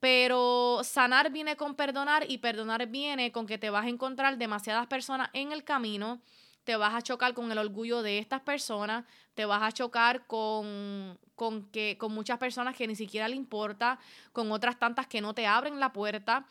Pero 0.00 0.80
sanar 0.82 1.30
viene 1.30 1.56
con 1.56 1.76
perdonar 1.76 2.24
y 2.26 2.38
perdonar 2.38 2.86
viene 2.86 3.32
con 3.32 3.46
que 3.46 3.58
te 3.58 3.68
vas 3.68 3.84
a 3.84 3.90
encontrar 3.90 4.38
demasiadas 4.38 4.86
personas 4.86 5.28
en 5.34 5.52
el 5.52 5.62
camino 5.62 6.22
te 6.64 6.76
vas 6.76 6.94
a 6.94 7.02
chocar 7.02 7.34
con 7.34 7.50
el 7.50 7.58
orgullo 7.58 8.02
de 8.02 8.18
estas 8.18 8.40
personas, 8.40 9.04
te 9.34 9.44
vas 9.44 9.62
a 9.62 9.72
chocar 9.72 10.26
con, 10.26 11.18
con, 11.34 11.66
que, 11.70 11.96
con 11.98 12.12
muchas 12.12 12.38
personas 12.38 12.76
que 12.76 12.86
ni 12.86 12.96
siquiera 12.96 13.28
le 13.28 13.36
importa, 13.36 13.98
con 14.32 14.52
otras 14.52 14.78
tantas 14.78 15.06
que 15.06 15.20
no 15.20 15.34
te 15.34 15.46
abren 15.46 15.80
la 15.80 15.92
puerta, 15.92 16.46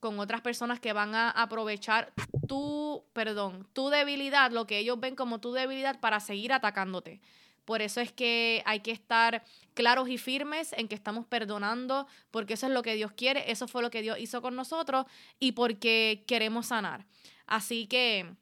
con 0.00 0.20
otras 0.20 0.42
personas 0.42 0.80
que 0.80 0.92
van 0.92 1.14
a 1.14 1.30
aprovechar 1.30 2.12
tu, 2.46 3.04
perdón, 3.14 3.66
tu 3.72 3.88
debilidad, 3.88 4.50
lo 4.50 4.66
que 4.66 4.78
ellos 4.78 5.00
ven 5.00 5.16
como 5.16 5.40
tu 5.40 5.52
debilidad 5.52 5.98
para 6.00 6.20
seguir 6.20 6.52
atacándote. 6.52 7.20
Por 7.64 7.80
eso 7.80 8.02
es 8.02 8.12
que 8.12 8.62
hay 8.66 8.80
que 8.80 8.90
estar 8.90 9.42
claros 9.72 10.10
y 10.10 10.18
firmes 10.18 10.74
en 10.74 10.88
que 10.88 10.94
estamos 10.94 11.24
perdonando, 11.24 12.06
porque 12.30 12.54
eso 12.54 12.66
es 12.66 12.72
lo 12.72 12.82
que 12.82 12.94
Dios 12.94 13.12
quiere, 13.12 13.50
eso 13.50 13.66
fue 13.66 13.80
lo 13.80 13.90
que 13.90 14.02
Dios 14.02 14.18
hizo 14.18 14.42
con 14.42 14.54
nosotros 14.54 15.06
y 15.38 15.52
porque 15.52 16.24
queremos 16.26 16.66
sanar. 16.66 17.06
Así 17.46 17.86
que 17.86 18.36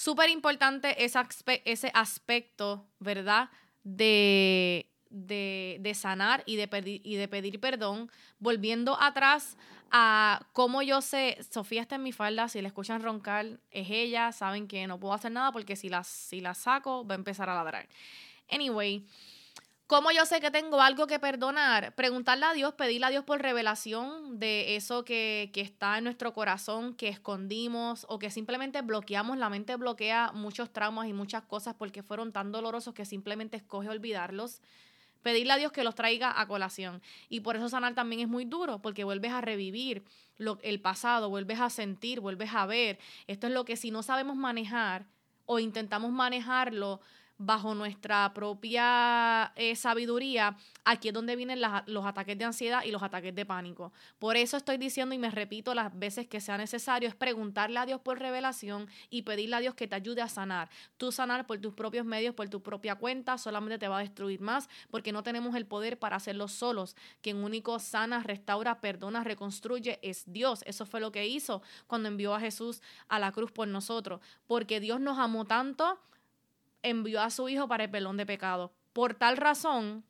súper 0.00 0.30
importante 0.30 1.04
ese, 1.04 1.18
ese 1.66 1.90
aspecto, 1.92 2.86
¿verdad? 3.00 3.50
De, 3.84 4.90
de, 5.10 5.92
sanar 5.94 6.42
y 6.46 6.56
de, 6.56 6.68
pedir, 6.68 7.02
y 7.04 7.16
de 7.16 7.28
pedir 7.28 7.60
perdón. 7.60 8.10
Volviendo 8.38 8.96
atrás 8.98 9.58
a 9.90 10.40
cómo 10.54 10.80
yo 10.80 11.02
sé, 11.02 11.36
Sofía 11.50 11.82
está 11.82 11.96
en 11.96 12.02
mi 12.02 12.12
falda, 12.12 12.48
si 12.48 12.62
la 12.62 12.68
escuchan 12.68 13.02
roncar, 13.02 13.60
es 13.70 13.90
ella, 13.90 14.32
saben 14.32 14.68
que 14.68 14.86
no 14.86 14.98
puedo 14.98 15.12
hacer 15.12 15.32
nada 15.32 15.52
porque 15.52 15.76
si 15.76 15.90
la, 15.90 16.02
si 16.02 16.40
la 16.40 16.54
saco 16.54 17.06
va 17.06 17.14
a 17.14 17.18
empezar 17.18 17.50
a 17.50 17.54
ladrar. 17.54 17.86
Anyway, 18.50 19.04
¿Cómo 19.90 20.12
yo 20.12 20.24
sé 20.24 20.40
que 20.40 20.52
tengo 20.52 20.80
algo 20.80 21.08
que 21.08 21.18
perdonar? 21.18 21.96
Preguntarle 21.96 22.46
a 22.46 22.52
Dios, 22.52 22.74
pedirle 22.74 23.06
a 23.06 23.10
Dios 23.10 23.24
por 23.24 23.42
revelación 23.42 24.38
de 24.38 24.76
eso 24.76 25.04
que, 25.04 25.50
que, 25.52 25.62
está 25.62 25.98
en 25.98 26.04
nuestro 26.04 26.32
corazón, 26.32 26.94
que 26.94 27.08
escondimos 27.08 28.06
o 28.08 28.20
que 28.20 28.30
simplemente 28.30 28.82
bloqueamos. 28.82 29.36
La 29.36 29.50
mente 29.50 29.74
bloquea 29.74 30.30
muchos 30.32 30.72
traumas 30.72 31.08
y 31.08 31.12
muchas 31.12 31.42
cosas 31.42 31.74
porque 31.74 32.04
fueron 32.04 32.30
tan 32.30 32.52
dolorosos 32.52 32.94
que 32.94 33.04
simplemente 33.04 33.56
escoge 33.56 33.88
olvidarlos. 33.88 34.60
Pedirle 35.24 35.54
a 35.54 35.56
Dios 35.56 35.72
que 35.72 35.82
los 35.82 35.96
traiga 35.96 36.40
a 36.40 36.46
colación. 36.46 37.02
Y 37.28 37.40
por 37.40 37.56
eso 37.56 37.68
sanar 37.68 37.96
también 37.96 38.20
es 38.20 38.28
muy 38.28 38.44
duro, 38.44 38.80
porque 38.80 39.02
vuelves 39.02 39.32
a 39.32 39.40
revivir 39.40 40.04
lo, 40.38 40.60
el 40.62 40.80
pasado, 40.80 41.30
vuelves 41.30 41.58
a 41.58 41.68
sentir, 41.68 42.20
vuelves 42.20 42.54
a 42.54 42.64
ver. 42.64 43.00
Esto 43.26 43.48
es 43.48 43.52
lo 43.52 43.64
que 43.64 43.76
si 43.76 43.90
no 43.90 44.04
sabemos 44.04 44.36
manejar 44.36 45.06
o 45.46 45.58
intentamos 45.58 46.12
manejarlo, 46.12 47.00
bajo 47.42 47.74
nuestra 47.74 48.34
propia 48.34 49.50
eh, 49.56 49.74
sabiduría, 49.74 50.58
aquí 50.84 51.08
es 51.08 51.14
donde 51.14 51.36
vienen 51.36 51.58
los 51.86 52.04
ataques 52.04 52.36
de 52.36 52.44
ansiedad 52.44 52.84
y 52.84 52.90
los 52.90 53.02
ataques 53.02 53.34
de 53.34 53.46
pánico. 53.46 53.94
Por 54.18 54.36
eso 54.36 54.58
estoy 54.58 54.76
diciendo 54.76 55.14
y 55.14 55.18
me 55.18 55.30
repito 55.30 55.74
las 55.74 55.98
veces 55.98 56.28
que 56.28 56.42
sea 56.42 56.58
necesario, 56.58 57.08
es 57.08 57.14
preguntarle 57.14 57.78
a 57.78 57.86
Dios 57.86 57.98
por 58.02 58.18
revelación 58.18 58.88
y 59.08 59.22
pedirle 59.22 59.56
a 59.56 59.60
Dios 59.60 59.74
que 59.74 59.88
te 59.88 59.94
ayude 59.94 60.20
a 60.20 60.28
sanar. 60.28 60.68
Tú 60.98 61.12
sanar 61.12 61.46
por 61.46 61.58
tus 61.58 61.72
propios 61.72 62.04
medios, 62.04 62.34
por 62.34 62.50
tu 62.50 62.62
propia 62.62 62.96
cuenta, 62.96 63.38
solamente 63.38 63.78
te 63.78 63.88
va 63.88 63.96
a 63.96 64.00
destruir 64.00 64.42
más 64.42 64.68
porque 64.90 65.10
no 65.10 65.22
tenemos 65.22 65.56
el 65.56 65.64
poder 65.64 65.98
para 65.98 66.16
hacerlo 66.16 66.46
solos. 66.46 66.94
Quien 67.22 67.38
único 67.38 67.78
sana, 67.78 68.22
restaura, 68.22 68.82
perdona, 68.82 69.24
reconstruye 69.24 69.98
es 70.02 70.30
Dios. 70.30 70.62
Eso 70.66 70.84
fue 70.84 71.00
lo 71.00 71.10
que 71.10 71.26
hizo 71.26 71.62
cuando 71.86 72.08
envió 72.08 72.34
a 72.34 72.40
Jesús 72.40 72.82
a 73.08 73.18
la 73.18 73.32
cruz 73.32 73.50
por 73.50 73.66
nosotros. 73.66 74.20
Porque 74.46 74.78
Dios 74.78 75.00
nos 75.00 75.18
amó 75.18 75.46
tanto 75.46 75.98
envió 76.82 77.20
a 77.20 77.30
su 77.30 77.48
Hijo 77.48 77.68
para 77.68 77.84
el 77.84 77.90
pelón 77.90 78.16
de 78.16 78.26
pecado. 78.26 78.72
Por 78.92 79.14
tal 79.14 79.36
razón, 79.36 80.04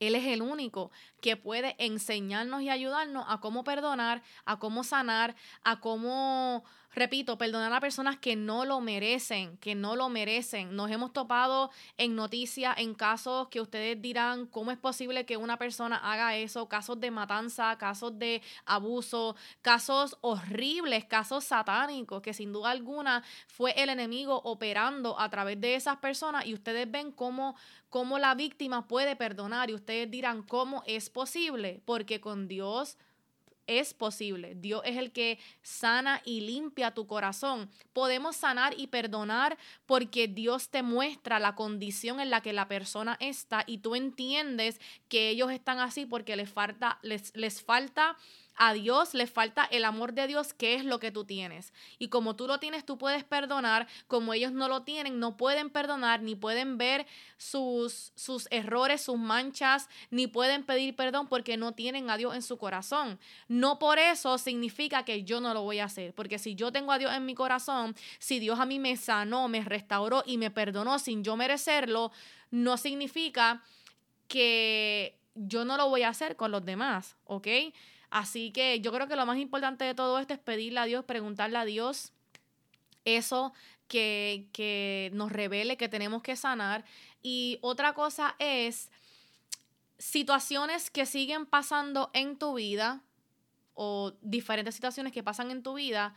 Él 0.00 0.14
es 0.14 0.24
el 0.26 0.42
único 0.42 0.90
que 1.20 1.36
puede 1.36 1.76
enseñarnos 1.78 2.62
y 2.62 2.70
ayudarnos 2.70 3.24
a 3.28 3.40
cómo 3.40 3.64
perdonar, 3.64 4.22
a 4.44 4.58
cómo 4.58 4.84
sanar, 4.84 5.36
a 5.62 5.80
cómo 5.80 6.64
repito, 6.94 7.38
perdonar 7.38 7.72
a 7.72 7.80
personas 7.80 8.18
que 8.18 8.36
no 8.36 8.64
lo 8.64 8.80
merecen, 8.80 9.56
que 9.58 9.74
no 9.74 9.96
lo 9.96 10.08
merecen. 10.08 10.76
Nos 10.76 10.90
hemos 10.90 11.12
topado 11.12 11.70
en 11.96 12.14
noticias, 12.14 12.76
en 12.78 12.94
casos 12.94 13.48
que 13.48 13.60
ustedes 13.60 14.00
dirán, 14.00 14.46
¿cómo 14.46 14.70
es 14.70 14.78
posible 14.78 15.24
que 15.24 15.36
una 15.36 15.58
persona 15.58 15.96
haga 15.96 16.36
eso? 16.36 16.68
Casos 16.68 17.00
de 17.00 17.10
matanza, 17.10 17.76
casos 17.78 18.18
de 18.18 18.42
abuso, 18.66 19.36
casos 19.62 20.16
horribles, 20.20 21.04
casos 21.04 21.44
satánicos, 21.44 22.22
que 22.22 22.34
sin 22.34 22.52
duda 22.52 22.70
alguna 22.70 23.22
fue 23.46 23.72
el 23.82 23.88
enemigo 23.88 24.40
operando 24.44 25.18
a 25.18 25.28
través 25.30 25.60
de 25.60 25.74
esas 25.74 25.96
personas 25.96 26.46
y 26.46 26.54
ustedes 26.54 26.90
ven 26.90 27.12
cómo, 27.12 27.56
cómo 27.88 28.18
la 28.18 28.34
víctima 28.34 28.86
puede 28.86 29.16
perdonar 29.16 29.70
y 29.70 29.74
ustedes 29.74 30.10
dirán, 30.10 30.42
¿cómo 30.42 30.82
es 30.86 31.10
posible? 31.10 31.80
Porque 31.84 32.20
con 32.20 32.48
Dios 32.48 32.98
es 33.66 33.94
posible. 33.94 34.54
Dios 34.54 34.82
es 34.84 34.96
el 34.96 35.12
que 35.12 35.38
sana 35.62 36.20
y 36.24 36.40
limpia 36.40 36.92
tu 36.92 37.06
corazón. 37.06 37.70
Podemos 37.92 38.36
sanar 38.36 38.74
y 38.78 38.88
perdonar 38.88 39.58
porque 39.86 40.28
Dios 40.28 40.68
te 40.68 40.82
muestra 40.82 41.38
la 41.38 41.54
condición 41.54 42.20
en 42.20 42.30
la 42.30 42.40
que 42.40 42.52
la 42.52 42.68
persona 42.68 43.16
está 43.20 43.64
y 43.66 43.78
tú 43.78 43.94
entiendes 43.94 44.80
que 45.08 45.28
ellos 45.28 45.50
están 45.50 45.78
así 45.78 46.06
porque 46.06 46.36
les 46.36 46.50
falta, 46.50 46.98
les, 47.02 47.34
les 47.36 47.62
falta 47.62 48.16
a 48.56 48.74
Dios 48.74 49.14
le 49.14 49.26
falta 49.26 49.64
el 49.64 49.84
amor 49.84 50.12
de 50.12 50.26
Dios, 50.26 50.52
que 50.52 50.74
es 50.74 50.84
lo 50.84 50.98
que 51.00 51.10
tú 51.10 51.24
tienes. 51.24 51.72
Y 51.98 52.08
como 52.08 52.36
tú 52.36 52.46
lo 52.46 52.58
tienes, 52.58 52.84
tú 52.84 52.98
puedes 52.98 53.24
perdonar, 53.24 53.86
como 54.06 54.34
ellos 54.34 54.52
no 54.52 54.68
lo 54.68 54.82
tienen, 54.82 55.18
no 55.18 55.36
pueden 55.36 55.70
perdonar, 55.70 56.22
ni 56.22 56.34
pueden 56.34 56.78
ver 56.78 57.06
sus, 57.36 58.12
sus 58.14 58.48
errores, 58.50 59.02
sus 59.02 59.18
manchas, 59.18 59.88
ni 60.10 60.26
pueden 60.26 60.64
pedir 60.64 60.94
perdón 60.94 61.28
porque 61.28 61.56
no 61.56 61.72
tienen 61.72 62.10
a 62.10 62.16
Dios 62.16 62.34
en 62.34 62.42
su 62.42 62.58
corazón. 62.58 63.18
No 63.48 63.78
por 63.78 63.98
eso 63.98 64.38
significa 64.38 65.04
que 65.04 65.24
yo 65.24 65.40
no 65.40 65.54
lo 65.54 65.62
voy 65.62 65.78
a 65.78 65.84
hacer, 65.84 66.14
porque 66.14 66.38
si 66.38 66.54
yo 66.54 66.72
tengo 66.72 66.92
a 66.92 66.98
Dios 66.98 67.12
en 67.12 67.24
mi 67.24 67.34
corazón, 67.34 67.94
si 68.18 68.38
Dios 68.38 68.60
a 68.60 68.66
mí 68.66 68.78
me 68.78 68.96
sanó, 68.96 69.48
me 69.48 69.62
restauró 69.62 70.22
y 70.26 70.38
me 70.38 70.50
perdonó 70.50 70.98
sin 70.98 71.24
yo 71.24 71.36
merecerlo, 71.36 72.12
no 72.50 72.76
significa 72.76 73.62
que 74.28 75.18
yo 75.34 75.64
no 75.64 75.76
lo 75.76 75.88
voy 75.88 76.02
a 76.02 76.08
hacer 76.08 76.36
con 76.36 76.50
los 76.50 76.64
demás, 76.64 77.16
¿ok? 77.24 77.48
Así 78.12 78.50
que 78.50 78.78
yo 78.80 78.92
creo 78.92 79.08
que 79.08 79.16
lo 79.16 79.24
más 79.24 79.38
importante 79.38 79.86
de 79.86 79.94
todo 79.94 80.18
esto 80.18 80.34
es 80.34 80.38
pedirle 80.38 80.78
a 80.80 80.84
Dios, 80.84 81.02
preguntarle 81.06 81.56
a 81.56 81.64
Dios 81.64 82.12
eso 83.06 83.54
que, 83.88 84.50
que 84.52 85.10
nos 85.14 85.32
revele 85.32 85.78
que 85.78 85.88
tenemos 85.88 86.22
que 86.22 86.36
sanar. 86.36 86.84
Y 87.22 87.58
otra 87.62 87.94
cosa 87.94 88.36
es 88.38 88.90
situaciones 89.98 90.90
que 90.90 91.06
siguen 91.06 91.46
pasando 91.46 92.10
en 92.12 92.36
tu 92.36 92.52
vida 92.52 93.00
o 93.72 94.12
diferentes 94.20 94.74
situaciones 94.74 95.14
que 95.14 95.22
pasan 95.22 95.50
en 95.50 95.62
tu 95.62 95.72
vida 95.72 96.14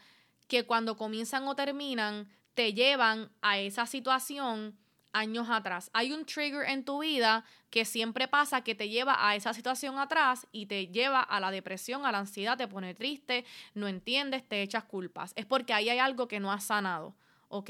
que 0.50 0.66
cuando 0.66 0.98
comienzan 0.98 1.48
o 1.48 1.56
terminan 1.56 2.28
te 2.56 2.74
llevan 2.74 3.32
a 3.42 3.58
esa 3.58 3.86
situación 3.86 4.78
años 5.16 5.48
atrás. 5.50 5.90
Hay 5.94 6.12
un 6.12 6.26
trigger 6.26 6.70
en 6.70 6.84
tu 6.84 7.00
vida 7.00 7.46
que 7.70 7.86
siempre 7.86 8.28
pasa 8.28 8.62
que 8.62 8.76
te 8.76 8.90
lleva 8.90 9.28
a 9.28 9.36
esa 9.36 9.54
situación 9.54 9.98
atrás 9.98 10.46
y 10.52 10.66
te 10.66 10.88
lleva 10.88 11.22
a 11.22 11.40
la 11.40 11.52
depresión, 11.52 12.06
a 12.06 12.12
la 12.12 12.20
ansiedad, 12.20 12.58
te 12.58 12.68
pone 12.68 12.94
triste, 12.94 13.46
no 13.74 13.88
entiendes, 13.88 14.48
te 14.48 14.62
echas 14.62 14.84
culpas. 14.84 15.34
Es 15.36 15.46
porque 15.46 15.74
ahí 15.74 15.90
hay 15.90 16.00
algo 16.00 16.28
que 16.28 16.40
no 16.40 16.52
has 16.52 16.66
sanado, 16.66 17.16
¿ok? 17.48 17.70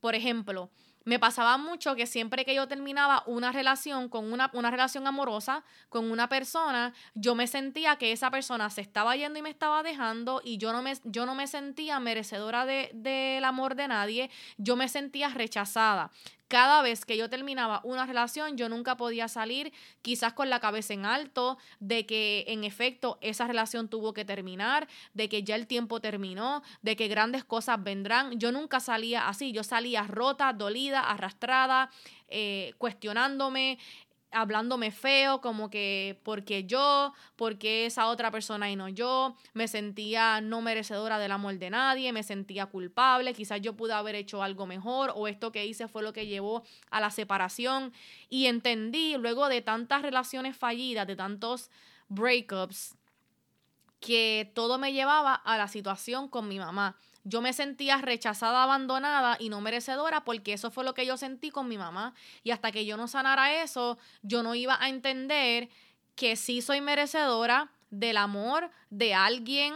Por 0.00 0.14
ejemplo, 0.14 0.70
me 1.08 1.18
pasaba 1.18 1.56
mucho 1.56 1.96
que 1.96 2.06
siempre 2.06 2.44
que 2.44 2.54
yo 2.54 2.68
terminaba 2.68 3.22
una 3.24 3.50
relación 3.50 4.10
con 4.10 4.30
una, 4.30 4.50
una, 4.52 4.70
relación 4.70 5.06
amorosa 5.06 5.64
con 5.88 6.10
una 6.10 6.28
persona, 6.28 6.92
yo 7.14 7.34
me 7.34 7.46
sentía 7.46 7.96
que 7.96 8.12
esa 8.12 8.30
persona 8.30 8.68
se 8.68 8.82
estaba 8.82 9.16
yendo 9.16 9.38
y 9.38 9.42
me 9.42 9.48
estaba 9.48 9.82
dejando 9.82 10.42
y 10.44 10.58
yo 10.58 10.70
no 10.70 10.82
me, 10.82 10.92
yo 11.04 11.24
no 11.24 11.34
me 11.34 11.46
sentía 11.46 11.98
merecedora 11.98 12.66
del 12.66 12.90
de, 12.92 13.40
amor 13.42 13.74
de 13.74 13.88
nadie, 13.88 14.30
yo 14.58 14.76
me 14.76 14.86
sentía 14.86 15.30
rechazada 15.30 16.10
cada 16.48 16.82
vez 16.82 17.04
que 17.04 17.16
yo 17.16 17.28
terminaba 17.28 17.80
una 17.84 18.06
relación, 18.06 18.56
yo 18.56 18.68
nunca 18.68 18.96
podía 18.96 19.28
salir 19.28 19.72
quizás 20.02 20.32
con 20.32 20.50
la 20.50 20.60
cabeza 20.60 20.94
en 20.94 21.04
alto 21.04 21.58
de 21.78 22.06
que 22.06 22.44
en 22.48 22.64
efecto 22.64 23.18
esa 23.20 23.46
relación 23.46 23.88
tuvo 23.88 24.14
que 24.14 24.24
terminar, 24.24 24.88
de 25.12 25.28
que 25.28 25.42
ya 25.42 25.54
el 25.54 25.66
tiempo 25.66 26.00
terminó, 26.00 26.62
de 26.82 26.96
que 26.96 27.08
grandes 27.08 27.44
cosas 27.44 27.82
vendrán. 27.82 28.38
Yo 28.38 28.50
nunca 28.50 28.80
salía 28.80 29.28
así, 29.28 29.52
yo 29.52 29.62
salía 29.62 30.02
rota, 30.02 30.52
dolida, 30.54 31.00
arrastrada, 31.00 31.90
eh, 32.28 32.74
cuestionándome, 32.78 33.78
hablándome 34.30 34.90
feo, 34.90 35.40
como 35.40 35.70
que 35.70 36.20
porque 36.22 36.64
yo, 36.64 37.14
porque 37.36 37.86
esa 37.86 38.08
otra 38.08 38.30
persona 38.30 38.70
y 38.70 38.76
no 38.76 38.88
yo, 38.88 39.36
me 39.54 39.68
sentía 39.68 40.40
no 40.40 40.60
merecedora 40.60 41.18
del 41.18 41.32
amor 41.32 41.58
de 41.58 41.70
nadie, 41.70 42.12
me 42.12 42.22
sentía 42.22 42.66
culpable, 42.66 43.34
quizás 43.34 43.60
yo 43.60 43.74
pude 43.74 43.92
haber 43.92 44.14
hecho 44.14 44.42
algo 44.42 44.66
mejor 44.66 45.12
o 45.14 45.28
esto 45.28 45.52
que 45.52 45.66
hice 45.66 45.88
fue 45.88 46.02
lo 46.02 46.12
que 46.12 46.26
llevó 46.26 46.62
a 46.90 47.00
la 47.00 47.10
separación. 47.10 47.92
Y 48.28 48.46
entendí 48.46 49.16
luego 49.16 49.48
de 49.48 49.62
tantas 49.62 50.02
relaciones 50.02 50.56
fallidas, 50.56 51.06
de 51.06 51.16
tantos 51.16 51.70
breakups, 52.08 52.96
que 54.00 54.52
todo 54.54 54.78
me 54.78 54.92
llevaba 54.92 55.34
a 55.34 55.56
la 55.58 55.68
situación 55.68 56.28
con 56.28 56.48
mi 56.48 56.58
mamá 56.58 56.96
yo 57.28 57.42
me 57.42 57.52
sentía 57.52 57.98
rechazada, 57.98 58.62
abandonada 58.62 59.36
y 59.38 59.50
no 59.50 59.60
merecedora 59.60 60.24
porque 60.24 60.54
eso 60.54 60.70
fue 60.70 60.82
lo 60.82 60.94
que 60.94 61.04
yo 61.04 61.16
sentí 61.18 61.50
con 61.50 61.68
mi 61.68 61.76
mamá. 61.76 62.14
Y 62.42 62.52
hasta 62.52 62.72
que 62.72 62.86
yo 62.86 62.96
no 62.96 63.06
sanara 63.06 63.62
eso, 63.62 63.98
yo 64.22 64.42
no 64.42 64.54
iba 64.54 64.82
a 64.82 64.88
entender 64.88 65.68
que 66.14 66.36
sí 66.36 66.62
soy 66.62 66.80
merecedora 66.80 67.70
del 67.90 68.16
amor 68.16 68.70
de 68.88 69.14
alguien, 69.14 69.74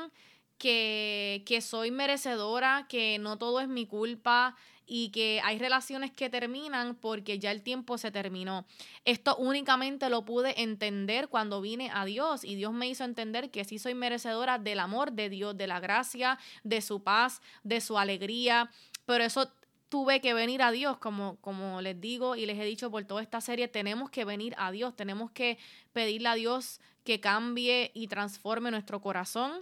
que, 0.62 1.42
que 1.45 1.61
soy 1.61 1.90
merecedora, 1.90 2.87
que 2.88 3.19
no 3.19 3.37
todo 3.37 3.59
es 3.59 3.66
mi 3.66 3.85
culpa, 3.85 4.54
y 4.87 5.09
que 5.09 5.40
hay 5.42 5.59
relaciones 5.59 6.12
que 6.12 6.31
terminan 6.31 6.95
porque 6.95 7.40
ya 7.40 7.50
el 7.50 7.62
tiempo 7.62 7.99
se 7.99 8.12
terminó. 8.12 8.64
Esto 9.04 9.35
únicamente 9.37 10.09
lo 10.09 10.25
pude 10.25 10.62
entender 10.62 11.26
cuando 11.28 11.61
vine 11.61 11.90
a 11.92 12.04
Dios 12.04 12.45
y 12.45 12.54
Dios 12.54 12.73
me 12.73 12.87
hizo 12.87 13.02
entender 13.02 13.50
que 13.50 13.64
sí 13.64 13.81
soy 13.81 13.95
merecedora 13.95 14.61
del 14.61 14.78
amor 14.78 15.11
de 15.11 15.31
Dios, 15.31 15.57
de 15.57 15.66
la 15.66 15.81
gracia, 15.81 16.38
de 16.62 16.81
su 16.81 17.02
paz, 17.02 17.42
de 17.64 17.81
su 17.81 17.99
alegría, 17.99 18.71
pero 19.04 19.25
eso 19.25 19.50
tuve 19.88 20.21
que 20.21 20.33
venir 20.33 20.62
a 20.62 20.71
Dios, 20.71 20.97
como, 20.99 21.38
como 21.40 21.81
les 21.81 22.00
digo 22.00 22.37
y 22.37 22.47
les 22.47 22.57
he 22.59 22.64
dicho 22.64 22.88
por 22.88 23.04
toda 23.04 23.21
esta 23.21 23.40
serie, 23.40 23.66
tenemos 23.66 24.11
que 24.11 24.25
venir 24.25 24.54
a 24.59 24.71
Dios, 24.71 24.95
tenemos 24.95 25.33
que 25.33 25.59
pedirle 25.92 26.28
a 26.28 26.35
Dios 26.35 26.81
que 27.04 27.21
cambie 27.21 27.90
y 27.95 28.07
transforme 28.07 28.71
nuestro 28.71 29.00
corazón 29.00 29.61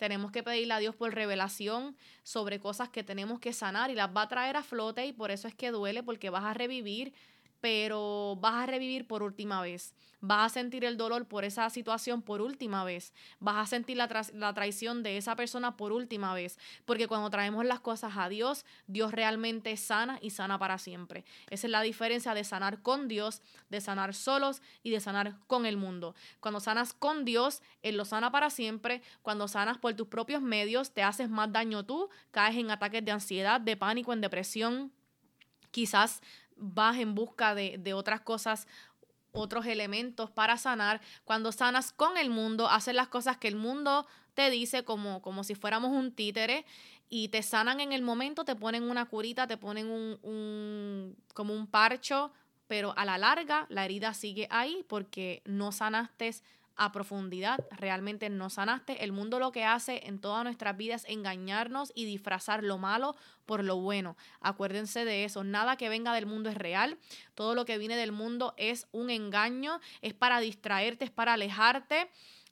tenemos 0.00 0.32
que 0.32 0.42
pedirle 0.42 0.72
a 0.72 0.78
Dios 0.78 0.96
por 0.96 1.14
revelación 1.14 1.94
sobre 2.22 2.58
cosas 2.58 2.88
que 2.88 3.04
tenemos 3.04 3.38
que 3.38 3.52
sanar 3.52 3.90
y 3.90 3.94
las 3.94 4.08
va 4.16 4.22
a 4.22 4.28
traer 4.28 4.56
a 4.56 4.62
flote 4.62 5.04
y 5.04 5.12
por 5.12 5.30
eso 5.30 5.46
es 5.46 5.54
que 5.54 5.70
duele 5.70 6.02
porque 6.02 6.30
vas 6.30 6.44
a 6.44 6.54
revivir 6.54 7.12
pero 7.60 8.36
vas 8.40 8.54
a 8.54 8.66
revivir 8.66 9.06
por 9.06 9.22
última 9.22 9.60
vez. 9.60 9.94
Vas 10.22 10.52
a 10.52 10.54
sentir 10.54 10.84
el 10.84 10.98
dolor 10.98 11.26
por 11.26 11.44
esa 11.44 11.68
situación 11.70 12.20
por 12.20 12.42
última 12.42 12.84
vez. 12.84 13.14
Vas 13.38 13.56
a 13.56 13.66
sentir 13.66 13.96
la, 13.96 14.08
la, 14.34 14.52
traición 14.52 15.02
de 15.02 15.16
esa 15.16 15.34
persona 15.34 15.78
por 15.78 15.92
última 15.92 16.34
vez. 16.34 16.58
Porque 16.84 17.08
cuando 17.08 17.30
traemos 17.30 17.64
las 17.64 17.80
cosas 17.80 18.14
a 18.16 18.28
Dios, 18.28 18.66
Dios 18.86 19.12
realmente 19.12 19.74
sana 19.78 20.18
y 20.20 20.30
sana 20.30 20.58
para 20.58 20.76
siempre. 20.76 21.24
Esa 21.48 21.66
es 21.66 21.70
la 21.70 21.80
diferencia 21.80 22.34
de 22.34 22.44
sanar 22.44 22.82
con 22.82 23.08
Dios, 23.08 23.40
de 23.70 23.80
sanar 23.80 24.14
solos 24.14 24.60
y 24.82 24.90
de 24.90 25.00
sanar 25.00 25.38
con 25.46 25.64
el 25.64 25.78
mundo. 25.78 26.14
Cuando 26.40 26.60
sanas 26.60 26.92
con 26.92 27.24
Dios, 27.24 27.62
Él 27.82 27.96
lo 27.96 28.04
sana 28.04 28.30
para 28.30 28.50
siempre. 28.50 29.02
Cuando 29.22 29.48
sanas 29.48 29.78
por 29.78 29.94
tus 29.94 30.08
propios 30.08 30.42
medios, 30.42 30.92
te 30.92 31.02
haces 31.02 31.30
más 31.30 31.50
daño 31.50 31.84
tú, 31.84 32.10
caes 32.30 32.56
en 32.56 32.70
ataques 32.70 33.02
de 33.04 33.12
ansiedad, 33.12 33.58
de 33.58 33.76
pánico, 33.76 34.12
en 34.12 34.20
depresión. 34.20 34.92
Quizás 35.70 36.20
vas 36.60 36.98
en 36.98 37.14
busca 37.14 37.54
de, 37.54 37.78
de 37.78 37.94
otras 37.94 38.20
cosas 38.20 38.68
otros 39.32 39.66
elementos 39.66 40.30
para 40.30 40.56
sanar. 40.56 41.00
Cuando 41.24 41.52
sanas 41.52 41.92
con 41.92 42.16
el 42.16 42.30
mundo, 42.30 42.68
haces 42.68 42.94
las 42.94 43.08
cosas 43.08 43.36
que 43.36 43.48
el 43.48 43.56
mundo 43.56 44.06
te 44.34 44.50
dice 44.50 44.84
como, 44.84 45.22
como 45.22 45.44
si 45.44 45.54
fuéramos 45.54 45.90
un 45.90 46.12
títere 46.12 46.64
y 47.08 47.28
te 47.28 47.42
sanan 47.42 47.80
en 47.80 47.92
el 47.92 48.02
momento, 48.02 48.44
te 48.44 48.56
ponen 48.56 48.84
una 48.84 49.06
curita, 49.06 49.46
te 49.46 49.56
ponen 49.56 49.90
un, 49.90 50.18
un 50.22 51.16
como 51.34 51.54
un 51.54 51.66
parcho, 51.66 52.32
pero 52.66 52.94
a 52.96 53.04
la 53.04 53.18
larga 53.18 53.66
la 53.68 53.84
herida 53.84 54.14
sigue 54.14 54.46
ahí 54.50 54.84
porque 54.88 55.42
no 55.44 55.72
sanaste 55.72 56.34
a 56.76 56.92
profundidad, 56.92 57.58
realmente 57.70 58.30
no 58.30 58.50
sanaste. 58.50 59.04
El 59.04 59.12
mundo 59.12 59.38
lo 59.38 59.52
que 59.52 59.64
hace 59.64 60.06
en 60.06 60.18
todas 60.18 60.44
nuestras 60.44 60.76
vidas 60.76 61.04
es 61.04 61.10
engañarnos 61.10 61.92
y 61.94 62.04
disfrazar 62.04 62.64
lo 62.64 62.78
malo 62.78 63.16
por 63.46 63.64
lo 63.64 63.76
bueno. 63.76 64.16
Acuérdense 64.40 65.04
de 65.04 65.24
eso, 65.24 65.44
nada 65.44 65.76
que 65.76 65.88
venga 65.88 66.14
del 66.14 66.26
mundo 66.26 66.50
es 66.50 66.56
real, 66.56 66.98
todo 67.34 67.54
lo 67.54 67.64
que 67.64 67.78
viene 67.78 67.96
del 67.96 68.12
mundo 68.12 68.54
es 68.56 68.86
un 68.92 69.10
engaño, 69.10 69.80
es 70.02 70.14
para 70.14 70.40
distraerte, 70.40 71.04
es 71.04 71.10
para 71.10 71.34
alejarte 71.34 72.10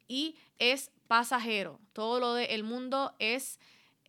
y 0.09 0.37
es 0.59 0.91
pasajero. 1.07 1.81
Todo 1.93 2.21
lo 2.21 2.35
del 2.35 2.65
mundo 2.65 3.15
es 3.19 3.59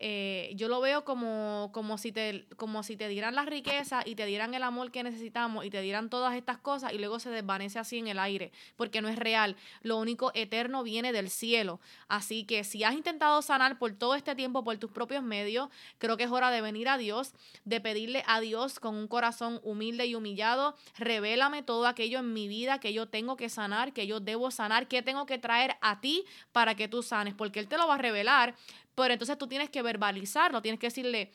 eh, 0.01 0.53
yo 0.55 0.69
lo 0.69 0.79
veo 0.79 1.03
como, 1.03 1.71
como, 1.73 1.97
si 1.97 2.13
te, 2.13 2.47
como 2.55 2.83
si 2.83 2.95
te 2.95 3.09
dieran 3.09 3.35
la 3.35 3.43
riqueza 3.43 4.01
y 4.05 4.15
te 4.15 4.25
dieran 4.25 4.53
el 4.53 4.63
amor 4.63 4.91
que 4.91 5.03
necesitamos 5.03 5.65
y 5.65 5.69
te 5.69 5.81
dieran 5.81 6.09
todas 6.09 6.35
estas 6.35 6.57
cosas 6.57 6.93
y 6.93 6.97
luego 6.97 7.19
se 7.19 7.29
desvanece 7.29 7.79
así 7.79 7.97
en 7.97 8.07
el 8.07 8.17
aire, 8.17 8.53
porque 8.77 9.01
no 9.01 9.09
es 9.09 9.17
real. 9.17 9.57
Lo 9.81 9.97
único 9.97 10.31
eterno 10.35 10.83
viene 10.83 11.12
del 11.12 11.29
cielo. 11.29 11.81
Así 12.07 12.45
que 12.45 12.63
si 12.63 12.85
has 12.85 12.93
intentado 12.93 13.41
sanar 13.41 13.77
por 13.77 13.91
todo 13.91 14.15
este 14.15 14.35
tiempo 14.35 14.63
por 14.63 14.77
tus 14.77 14.89
propios 14.91 15.21
medios, 15.21 15.67
creo 15.97 16.15
que 16.15 16.23
es 16.23 16.31
hora 16.31 16.49
de 16.49 16.62
venir 16.62 16.88
a 16.88 16.97
Dios, 16.97 17.33
de 17.65 17.81
pedirle 17.81 18.23
a 18.25 18.39
Dios 18.39 18.79
con 18.79 18.95
un 18.95 19.09
corazón 19.09 19.59
humilde 19.63 20.05
y 20.05 20.15
humillado, 20.15 20.75
revélame 20.97 21.62
todo 21.62 21.88
aquello 21.88 22.19
en 22.19 22.31
mi 22.31 22.47
vida 22.47 22.79
que 22.79 22.93
yo 22.93 23.09
tengo 23.09 23.35
que 23.35 23.49
sanar, 23.49 23.91
que 23.91 24.07
yo 24.07 24.21
debo 24.21 24.49
sanar, 24.49 24.88
que 24.88 25.01
tengo 25.01 25.25
que 25.25 25.38
traer 25.38 25.75
a 25.81 25.99
ti 25.99 26.23
para 26.53 26.75
que 26.75 26.88
tú 26.88 27.03
sanes, 27.03 27.33
porque 27.33 27.59
Él 27.59 27.67
te 27.67 27.77
lo 27.77 27.85
va 27.85 27.95
a 27.95 27.97
revelar, 27.97 28.55
pero 28.99 29.13
entonces 29.13 29.38
tú 29.38 29.47
tienes 29.47 29.69
que 29.69 29.81
verbalizarlo, 29.89 30.62
tienes 30.62 30.80
que 30.80 30.88
decirle, 30.88 31.32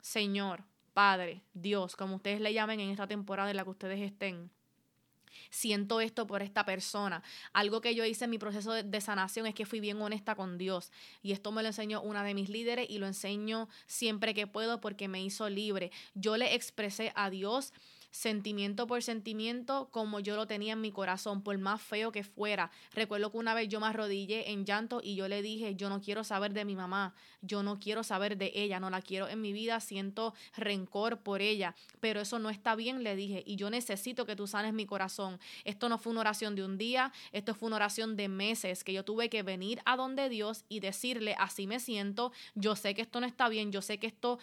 Señor, 0.00 0.64
Padre, 0.92 1.42
Dios, 1.54 1.96
como 1.96 2.16
ustedes 2.16 2.40
le 2.40 2.52
llamen 2.52 2.80
en 2.80 2.90
esta 2.90 3.06
temporada 3.06 3.50
en 3.50 3.56
la 3.56 3.64
que 3.64 3.70
ustedes 3.70 4.00
estén. 4.00 4.50
Siento 5.50 6.00
esto 6.00 6.26
por 6.26 6.42
esta 6.42 6.64
persona. 6.64 7.22
Algo 7.52 7.80
que 7.80 7.94
yo 7.94 8.04
hice 8.04 8.24
en 8.24 8.30
mi 8.30 8.38
proceso 8.38 8.72
de, 8.72 9.00
sanación 9.00 9.46
es 9.46 9.54
que 9.54 9.64
fui 9.64 9.80
bien 9.80 10.00
honesta 10.02 10.34
con 10.34 10.58
Dios. 10.58 10.90
Y 11.22 11.32
esto 11.32 11.52
me 11.52 11.62
lo 11.62 11.68
enseñó 11.68 12.02
una 12.02 12.24
de 12.24 12.34
mis 12.34 12.48
líderes 12.48 12.90
y 12.90 12.98
lo 12.98 13.06
enseño 13.06 13.68
siempre 13.86 14.34
que 14.34 14.46
puedo 14.46 14.80
porque 14.80 15.08
me 15.08 15.22
hizo 15.22 15.48
libre. 15.48 15.90
Yo 16.14 16.36
le 16.36 16.54
expresé 16.54 17.12
a 17.14 17.30
Dios 17.30 17.72
sentimiento 18.12 18.86
por 18.86 19.02
sentimiento 19.02 19.88
como 19.90 20.20
yo 20.20 20.36
lo 20.36 20.46
tenía 20.46 20.74
en 20.74 20.80
mi 20.80 20.92
corazón, 20.92 21.42
por 21.42 21.58
más 21.58 21.82
feo 21.82 22.12
que 22.12 22.22
fuera. 22.22 22.70
Recuerdo 22.94 23.32
que 23.32 23.38
una 23.38 23.54
vez 23.54 23.68
yo 23.68 23.80
me 23.80 23.86
arrodillé 23.86 24.52
en 24.52 24.64
llanto 24.64 25.00
y 25.02 25.16
yo 25.16 25.26
le 25.26 25.42
dije, 25.42 25.74
yo 25.74 25.88
no 25.88 26.00
quiero 26.00 26.22
saber 26.22 26.52
de 26.52 26.64
mi 26.64 26.76
mamá, 26.76 27.14
yo 27.40 27.62
no 27.62 27.78
quiero 27.80 28.04
saber 28.04 28.36
de 28.36 28.52
ella, 28.54 28.78
no 28.78 28.90
la 28.90 29.02
quiero 29.02 29.28
en 29.28 29.40
mi 29.40 29.52
vida, 29.52 29.80
siento 29.80 30.34
rencor 30.56 31.18
por 31.18 31.40
ella, 31.40 31.74
pero 32.00 32.20
eso 32.20 32.38
no 32.38 32.50
está 32.50 32.76
bien, 32.76 33.02
le 33.02 33.16
dije, 33.16 33.42
y 33.46 33.56
yo 33.56 33.70
necesito 33.70 34.26
que 34.26 34.36
tú 34.36 34.46
sanes 34.46 34.74
mi 34.74 34.86
corazón. 34.86 35.40
Esto 35.64 35.88
no 35.88 35.98
fue 35.98 36.12
una 36.12 36.20
oración 36.20 36.54
de 36.54 36.64
un 36.64 36.76
día, 36.78 37.12
esto 37.32 37.54
fue 37.54 37.68
una 37.68 37.76
oración 37.76 38.16
de 38.16 38.28
meses, 38.28 38.84
que 38.84 38.92
yo 38.92 39.04
tuve 39.04 39.30
que 39.30 39.42
venir 39.42 39.80
a 39.86 39.96
donde 39.96 40.28
Dios 40.28 40.64
y 40.68 40.80
decirle, 40.80 41.34
así 41.38 41.66
me 41.66 41.80
siento, 41.80 42.32
yo 42.54 42.76
sé 42.76 42.94
que 42.94 43.02
esto 43.02 43.20
no 43.20 43.26
está 43.26 43.48
bien, 43.48 43.72
yo 43.72 43.80
sé 43.80 43.98
que 43.98 44.06
esto 44.06 44.38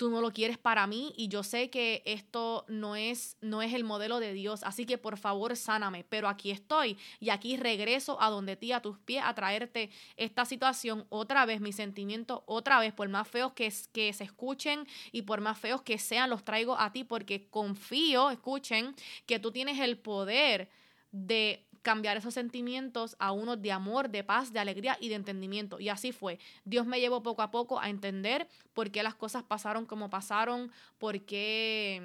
tú 0.00 0.08
no 0.08 0.22
lo 0.22 0.32
quieres 0.32 0.56
para 0.56 0.86
mí 0.86 1.12
y 1.14 1.28
yo 1.28 1.42
sé 1.42 1.68
que 1.68 2.02
esto 2.06 2.64
no 2.68 2.96
es, 2.96 3.36
no 3.42 3.60
es 3.60 3.74
el 3.74 3.84
modelo 3.84 4.18
de 4.18 4.32
Dios, 4.32 4.62
así 4.62 4.86
que 4.86 4.96
por 4.96 5.18
favor 5.18 5.54
sáname, 5.56 6.04
pero 6.08 6.26
aquí 6.26 6.50
estoy 6.50 6.96
y 7.20 7.28
aquí 7.28 7.58
regreso 7.58 8.16
a 8.18 8.30
donde 8.30 8.56
ti, 8.56 8.72
a 8.72 8.80
tus 8.80 8.98
pies, 8.98 9.22
a 9.22 9.34
traerte 9.34 9.90
esta 10.16 10.46
situación 10.46 11.04
otra 11.10 11.44
vez, 11.44 11.60
mis 11.60 11.76
sentimientos 11.76 12.40
otra 12.46 12.80
vez, 12.80 12.94
por 12.94 13.10
más 13.10 13.28
feos 13.28 13.52
que, 13.52 13.70
que 13.92 14.14
se 14.14 14.24
escuchen 14.24 14.86
y 15.12 15.20
por 15.20 15.42
más 15.42 15.58
feos 15.58 15.82
que 15.82 15.98
sean, 15.98 16.30
los 16.30 16.44
traigo 16.44 16.80
a 16.80 16.92
ti 16.92 17.04
porque 17.04 17.50
confío, 17.50 18.30
escuchen, 18.30 18.94
que 19.26 19.38
tú 19.38 19.52
tienes 19.52 19.78
el 19.80 19.98
poder 19.98 20.70
de 21.12 21.66
cambiar 21.82 22.16
esos 22.16 22.34
sentimientos 22.34 23.16
a 23.18 23.32
unos 23.32 23.60
de 23.62 23.72
amor, 23.72 24.10
de 24.10 24.24
paz, 24.24 24.52
de 24.52 24.58
alegría 24.58 24.96
y 25.00 25.08
de 25.08 25.14
entendimiento. 25.14 25.80
Y 25.80 25.88
así 25.88 26.12
fue. 26.12 26.38
Dios 26.64 26.86
me 26.86 27.00
llevó 27.00 27.22
poco 27.22 27.42
a 27.42 27.50
poco 27.50 27.80
a 27.80 27.88
entender 27.88 28.46
por 28.74 28.90
qué 28.90 29.02
las 29.02 29.14
cosas 29.14 29.42
pasaron 29.42 29.86
como 29.86 30.10
pasaron, 30.10 30.70
por 30.98 31.20
qué 31.22 32.02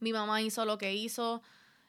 mi 0.00 0.12
mamá 0.12 0.40
hizo 0.42 0.64
lo 0.64 0.78
que 0.78 0.94
hizo, 0.94 1.42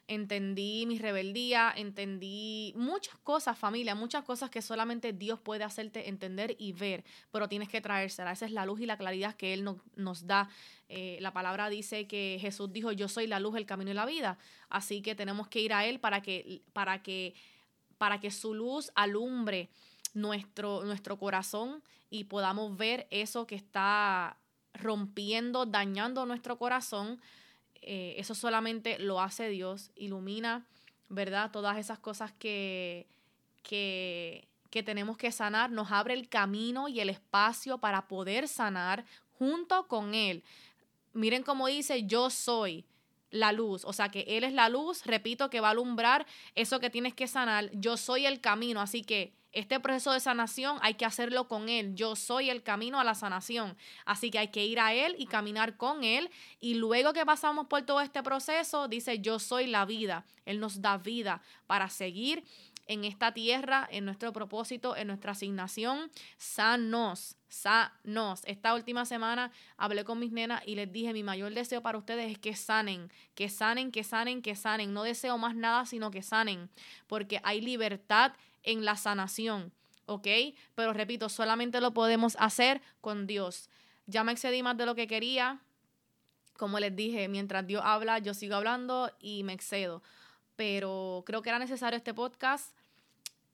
entendí 0.08 0.86
mi 0.86 0.98
rebeldía, 0.98 1.72
entendí 1.76 2.72
muchas 2.76 3.16
cosas, 3.18 3.58
familia, 3.58 3.94
muchas 3.94 4.24
cosas 4.24 4.50
que 4.50 4.62
solamente 4.62 5.12
Dios 5.12 5.40
puede 5.40 5.64
hacerte 5.64 6.08
entender 6.08 6.54
y 6.58 6.72
ver, 6.72 7.04
pero 7.30 7.48
tienes 7.48 7.68
que 7.68 7.80
traérsela. 7.80 8.32
Esa 8.32 8.46
es 8.46 8.52
la 8.52 8.66
luz 8.66 8.80
y 8.80 8.86
la 8.86 8.96
claridad 8.96 9.34
que 9.34 9.52
Él 9.52 9.68
nos 9.96 10.26
da. 10.26 10.48
Eh, 10.88 11.18
la 11.20 11.32
palabra 11.32 11.68
dice 11.68 12.06
que 12.06 12.38
Jesús 12.40 12.72
dijo, 12.72 12.92
yo 12.92 13.08
soy 13.08 13.26
la 13.26 13.40
luz, 13.40 13.56
el 13.56 13.66
camino 13.66 13.90
y 13.90 13.94
la 13.94 14.06
vida. 14.06 14.38
Así 14.68 15.02
que 15.02 15.14
tenemos 15.14 15.48
que 15.48 15.60
ir 15.60 15.72
a 15.72 15.84
Él 15.84 15.98
para 15.98 16.22
que, 16.22 16.62
para 16.72 17.02
que, 17.02 17.34
para 17.98 18.20
que 18.20 18.30
su 18.30 18.54
luz 18.54 18.92
alumbre 18.94 19.70
nuestro, 20.14 20.84
nuestro 20.84 21.18
corazón 21.18 21.82
y 22.10 22.24
podamos 22.24 22.76
ver 22.76 23.08
eso 23.10 23.46
que 23.46 23.56
está 23.56 24.38
rompiendo, 24.72 25.66
dañando 25.66 26.26
nuestro 26.26 26.58
corazón 26.58 27.20
eh, 27.86 28.16
eso 28.18 28.34
solamente 28.34 28.98
lo 28.98 29.20
hace 29.20 29.48
Dios, 29.48 29.92
ilumina, 29.94 30.66
¿verdad? 31.08 31.52
Todas 31.52 31.78
esas 31.78 32.00
cosas 32.00 32.32
que, 32.32 33.06
que, 33.62 34.48
que 34.70 34.82
tenemos 34.82 35.16
que 35.16 35.30
sanar, 35.30 35.70
nos 35.70 35.92
abre 35.92 36.14
el 36.14 36.28
camino 36.28 36.88
y 36.88 36.98
el 36.98 37.08
espacio 37.08 37.78
para 37.78 38.08
poder 38.08 38.48
sanar 38.48 39.04
junto 39.38 39.86
con 39.86 40.14
Él. 40.14 40.42
Miren 41.12 41.44
cómo 41.44 41.68
dice, 41.68 42.02
yo 42.02 42.28
soy 42.28 42.84
la 43.30 43.52
luz, 43.52 43.84
o 43.84 43.92
sea 43.92 44.08
que 44.08 44.24
Él 44.26 44.42
es 44.42 44.52
la 44.52 44.68
luz, 44.68 45.06
repito, 45.06 45.48
que 45.48 45.60
va 45.60 45.68
a 45.68 45.70
alumbrar 45.70 46.26
eso 46.56 46.80
que 46.80 46.90
tienes 46.90 47.14
que 47.14 47.28
sanar, 47.28 47.70
yo 47.72 47.96
soy 47.96 48.26
el 48.26 48.40
camino, 48.40 48.80
así 48.80 49.02
que 49.02 49.32
este 49.56 49.80
proceso 49.80 50.12
de 50.12 50.20
sanación 50.20 50.78
hay 50.82 50.94
que 50.94 51.06
hacerlo 51.06 51.48
con 51.48 51.70
Él. 51.70 51.94
Yo 51.94 52.14
soy 52.14 52.50
el 52.50 52.62
camino 52.62 53.00
a 53.00 53.04
la 53.04 53.14
sanación. 53.14 53.74
Así 54.04 54.30
que 54.30 54.38
hay 54.38 54.48
que 54.48 54.66
ir 54.66 54.78
a 54.78 54.92
Él 54.92 55.16
y 55.18 55.26
caminar 55.26 55.78
con 55.78 56.04
Él. 56.04 56.30
Y 56.60 56.74
luego 56.74 57.14
que 57.14 57.24
pasamos 57.24 57.66
por 57.66 57.80
todo 57.82 58.02
este 58.02 58.22
proceso, 58.22 58.86
dice, 58.86 59.18
yo 59.20 59.38
soy 59.38 59.66
la 59.66 59.86
vida. 59.86 60.26
Él 60.44 60.60
nos 60.60 60.82
da 60.82 60.98
vida 60.98 61.40
para 61.66 61.88
seguir 61.88 62.44
en 62.86 63.04
esta 63.04 63.32
tierra, 63.32 63.88
en 63.90 64.04
nuestro 64.04 64.30
propósito, 64.32 64.94
en 64.94 65.08
nuestra 65.08 65.32
asignación. 65.32 66.10
Sanos, 66.36 67.36
sanos. 67.48 68.42
Esta 68.44 68.74
última 68.74 69.06
semana 69.06 69.50
hablé 69.78 70.04
con 70.04 70.18
mis 70.18 70.32
nenas 70.32 70.62
y 70.66 70.74
les 70.74 70.92
dije, 70.92 71.14
mi 71.14 71.22
mayor 71.22 71.54
deseo 71.54 71.82
para 71.82 71.96
ustedes 71.96 72.30
es 72.30 72.38
que 72.38 72.54
sanen, 72.54 73.10
que 73.34 73.48
sanen, 73.48 73.90
que 73.90 74.04
sanen, 74.04 74.42
que 74.42 74.54
sanen. 74.54 74.92
No 74.92 75.02
deseo 75.02 75.38
más 75.38 75.54
nada, 75.54 75.86
sino 75.86 76.10
que 76.10 76.22
sanen, 76.22 76.68
porque 77.06 77.40
hay 77.42 77.60
libertad 77.60 78.32
en 78.66 78.84
la 78.84 78.96
sanación, 78.96 79.72
¿ok? 80.04 80.26
Pero 80.74 80.92
repito, 80.92 81.30
solamente 81.30 81.80
lo 81.80 81.94
podemos 81.94 82.36
hacer 82.38 82.82
con 83.00 83.26
Dios. 83.26 83.70
Ya 84.06 84.22
me 84.22 84.32
excedí 84.32 84.62
más 84.62 84.76
de 84.76 84.84
lo 84.84 84.94
que 84.94 85.06
quería. 85.06 85.62
Como 86.58 86.78
les 86.78 86.94
dije, 86.94 87.28
mientras 87.28 87.66
Dios 87.66 87.82
habla, 87.84 88.18
yo 88.18 88.34
sigo 88.34 88.56
hablando 88.56 89.10
y 89.18 89.42
me 89.42 89.54
excedo. 89.54 90.02
Pero 90.56 91.22
creo 91.26 91.40
que 91.40 91.48
era 91.48 91.58
necesario 91.58 91.96
este 91.96 92.12
podcast. 92.12 92.74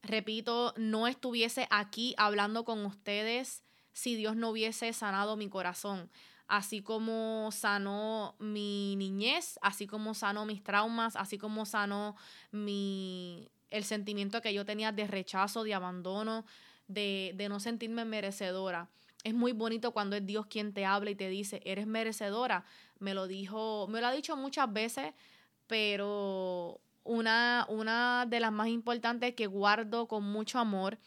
Repito, 0.02 0.74
no 0.76 1.06
estuviese 1.06 1.68
aquí 1.70 2.14
hablando 2.18 2.64
con 2.64 2.84
ustedes 2.84 3.62
si 3.92 4.16
Dios 4.16 4.34
no 4.34 4.50
hubiese 4.50 4.92
sanado 4.92 5.36
mi 5.36 5.48
corazón 5.48 6.10
así 6.52 6.82
como 6.82 7.48
sanó 7.50 8.36
mi 8.38 8.94
niñez, 8.96 9.58
así 9.62 9.86
como 9.86 10.12
sanó 10.12 10.44
mis 10.44 10.62
traumas, 10.62 11.16
así 11.16 11.38
como 11.38 11.64
sanó 11.64 12.14
mi 12.50 13.50
el 13.72 13.84
sentimiento 13.84 14.40
que 14.40 14.54
yo 14.54 14.64
tenía 14.64 14.92
de 14.92 15.06
rechazo, 15.06 15.64
de 15.64 15.74
abandono, 15.74 16.44
de, 16.88 17.32
de 17.34 17.48
no 17.48 17.58
sentirme 17.60 18.04
merecedora. 18.04 18.88
Es 19.24 19.34
muy 19.34 19.52
bonito 19.52 19.92
cuando 19.92 20.16
es 20.16 20.26
Dios 20.26 20.46
quien 20.46 20.72
te 20.72 20.84
habla 20.84 21.10
y 21.10 21.14
te 21.14 21.28
dice, 21.28 21.60
eres 21.64 21.86
merecedora. 21.86 22.64
Me 22.98 23.14
lo 23.14 23.26
dijo, 23.26 23.86
me 23.88 24.00
lo 24.00 24.08
ha 24.08 24.12
dicho 24.12 24.36
muchas 24.36 24.72
veces, 24.72 25.14
pero 25.66 26.80
una, 27.04 27.66
una 27.68 28.26
de 28.28 28.40
las 28.40 28.52
más 28.52 28.68
importantes 28.68 29.34
que 29.34 29.46
guardo 29.46 30.06
con 30.06 30.24
mucho 30.24 30.58
amor 30.58 30.98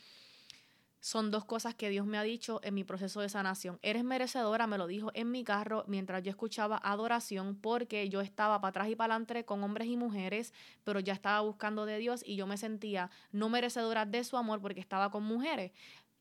son 1.06 1.30
dos 1.30 1.46
cosas 1.46 1.76
que 1.76 1.92
Dios 1.92 2.08
me 2.08 2.18
ha 2.18 2.24
dicho 2.24 2.60
en 2.64 2.74
mi 2.74 2.84
proceso 2.84 3.22
de 3.22 3.30
sanación. 3.30 3.78
Eres 3.84 4.04
merecedora, 4.04 4.66
me 4.66 4.80
lo 4.80 4.88
dijo 4.88 5.12
en 5.14 5.30
mi 5.30 5.44
carro 5.44 5.84
mientras 5.86 6.24
yo 6.24 6.32
escuchaba 6.32 6.82
adoración, 6.84 7.58
porque 7.62 8.10
yo 8.10 8.22
estaba 8.22 8.60
para 8.60 8.70
atrás 8.70 8.90
y 8.90 8.96
para 8.96 9.14
adelante 9.14 9.46
con 9.46 9.64
hombres 9.64 9.88
y 9.88 9.98
mujeres, 9.98 10.52
pero 10.84 11.00
ya 11.00 11.14
estaba 11.14 11.42
buscando 11.42 11.86
de 11.86 12.00
Dios 12.00 12.24
y 12.26 12.38
yo 12.38 12.48
me 12.48 12.58
sentía 12.58 13.12
no 13.32 13.50
merecedora 13.50 14.08
de 14.08 14.24
su 14.24 14.36
amor 14.36 14.62
porque 14.62 14.80
estaba 14.80 15.12
con 15.12 15.22
mujeres 15.22 15.74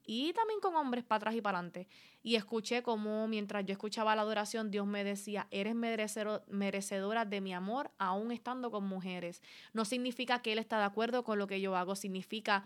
y 0.06 0.32
también 0.34 0.60
con 0.60 0.76
hombres 0.76 1.04
para 1.04 1.16
atrás 1.16 1.34
y 1.34 1.40
para 1.40 1.58
adelante. 1.58 1.88
Y 2.22 2.36
escuché 2.36 2.82
como 2.82 3.26
mientras 3.26 3.64
yo 3.64 3.72
escuchaba 3.72 4.14
la 4.14 4.22
adoración, 4.22 4.70
Dios 4.70 4.86
me 4.86 5.04
decía, 5.04 5.46
eres 5.50 5.74
merecedora 5.74 7.24
de 7.24 7.40
mi 7.40 7.54
amor 7.54 7.90
aún 7.98 8.32
estando 8.32 8.70
con 8.70 8.84
mujeres. 8.84 9.42
No 9.72 9.84
significa 9.84 10.42
que 10.42 10.52
Él 10.52 10.58
está 10.58 10.78
de 10.78 10.84
acuerdo 10.84 11.24
con 11.24 11.38
lo 11.38 11.46
que 11.46 11.60
yo 11.60 11.76
hago, 11.76 11.96
significa 11.96 12.64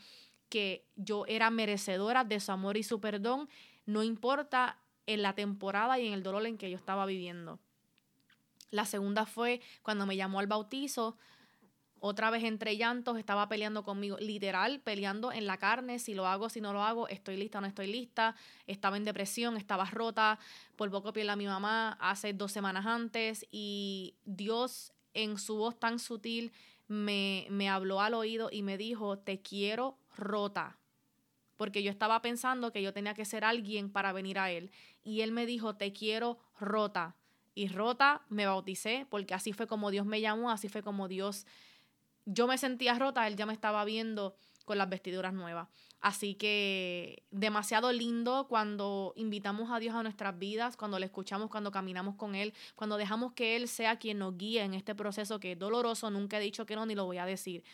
que 0.48 0.86
yo 0.96 1.24
era 1.26 1.50
merecedora 1.50 2.24
de 2.24 2.40
su 2.40 2.52
amor 2.52 2.76
y 2.76 2.82
su 2.82 3.00
perdón, 3.00 3.48
no 3.86 4.02
importa 4.02 4.78
en 5.06 5.22
la 5.22 5.34
temporada 5.34 5.98
y 5.98 6.06
en 6.06 6.12
el 6.12 6.22
dolor 6.22 6.46
en 6.46 6.58
que 6.58 6.70
yo 6.70 6.76
estaba 6.76 7.06
viviendo. 7.06 7.58
La 8.70 8.84
segunda 8.84 9.24
fue 9.24 9.60
cuando 9.82 10.04
me 10.06 10.16
llamó 10.16 10.40
al 10.40 10.46
bautizo, 10.46 11.16
otra 12.00 12.30
vez 12.30 12.44
entre 12.44 12.76
llantos, 12.76 13.18
estaba 13.18 13.48
peleando 13.48 13.82
conmigo, 13.82 14.16
literal, 14.20 14.80
peleando 14.80 15.32
en 15.32 15.46
la 15.46 15.56
carne, 15.56 15.98
si 15.98 16.14
lo 16.14 16.26
hago, 16.26 16.48
si 16.48 16.60
no 16.60 16.72
lo 16.72 16.82
hago, 16.82 17.08
estoy 17.08 17.36
lista 17.36 17.60
no 17.60 17.66
estoy 17.66 17.88
lista, 17.88 18.36
estaba 18.66 18.96
en 18.96 19.04
depresión, 19.04 19.56
estaba 19.56 19.84
rota, 19.86 20.38
por 20.76 20.90
poco 20.90 21.12
piel 21.12 21.30
a 21.30 21.36
mi 21.36 21.46
mamá 21.46 21.96
hace 22.00 22.32
dos 22.32 22.52
semanas 22.52 22.86
antes 22.86 23.46
y 23.50 24.14
Dios 24.24 24.92
en 25.14 25.38
su 25.38 25.56
voz 25.56 25.78
tan 25.78 25.98
sutil 25.98 26.52
me, 26.88 27.46
me 27.50 27.68
habló 27.68 28.00
al 28.00 28.14
oído 28.14 28.48
y 28.50 28.62
me 28.62 28.76
dijo, 28.76 29.18
te 29.18 29.40
quiero 29.40 29.98
rota. 30.16 30.78
Porque 31.56 31.82
yo 31.82 31.90
estaba 31.90 32.20
pensando 32.22 32.72
que 32.72 32.82
yo 32.82 32.92
tenía 32.92 33.14
que 33.14 33.24
ser 33.24 33.44
alguien 33.44 33.90
para 33.90 34.12
venir 34.12 34.38
a 34.38 34.50
Él. 34.50 34.70
Y 35.02 35.20
Él 35.20 35.32
me 35.32 35.46
dijo, 35.46 35.76
te 35.76 35.92
quiero 35.92 36.38
rota. 36.58 37.16
Y 37.54 37.68
rota 37.68 38.22
me 38.28 38.46
bauticé, 38.46 39.06
porque 39.10 39.34
así 39.34 39.52
fue 39.52 39.66
como 39.66 39.90
Dios 39.90 40.06
me 40.06 40.20
llamó, 40.20 40.50
así 40.50 40.68
fue 40.68 40.82
como 40.82 41.08
Dios... 41.08 41.46
Yo 42.30 42.46
me 42.46 42.58
sentía 42.58 42.98
rota, 42.98 43.26
Él 43.26 43.36
ya 43.36 43.46
me 43.46 43.54
estaba 43.54 43.84
viendo 43.86 44.36
con 44.68 44.78
las 44.78 44.88
vestiduras 44.88 45.32
nuevas. 45.32 45.66
Así 46.00 46.34
que 46.34 47.24
demasiado 47.32 47.90
lindo 47.90 48.46
cuando 48.48 49.14
invitamos 49.16 49.72
a 49.72 49.80
Dios 49.80 49.96
a 49.96 50.04
nuestras 50.04 50.38
vidas, 50.38 50.76
cuando 50.76 51.00
le 51.00 51.06
escuchamos, 51.06 51.50
cuando 51.50 51.72
caminamos 51.72 52.14
con 52.14 52.36
Él, 52.36 52.54
cuando 52.76 52.96
dejamos 52.96 53.32
que 53.32 53.56
Él 53.56 53.66
sea 53.66 53.98
quien 53.98 54.18
nos 54.18 54.36
guíe 54.38 54.62
en 54.62 54.74
este 54.74 54.94
proceso 54.94 55.40
que 55.40 55.52
es 55.52 55.58
doloroso. 55.58 56.10
Nunca 56.10 56.38
he 56.38 56.40
dicho 56.40 56.66
que 56.66 56.76
no, 56.76 56.86
ni 56.86 56.94
lo 56.94 57.06
voy 57.06 57.18
a 57.18 57.26
decir. 57.26 57.64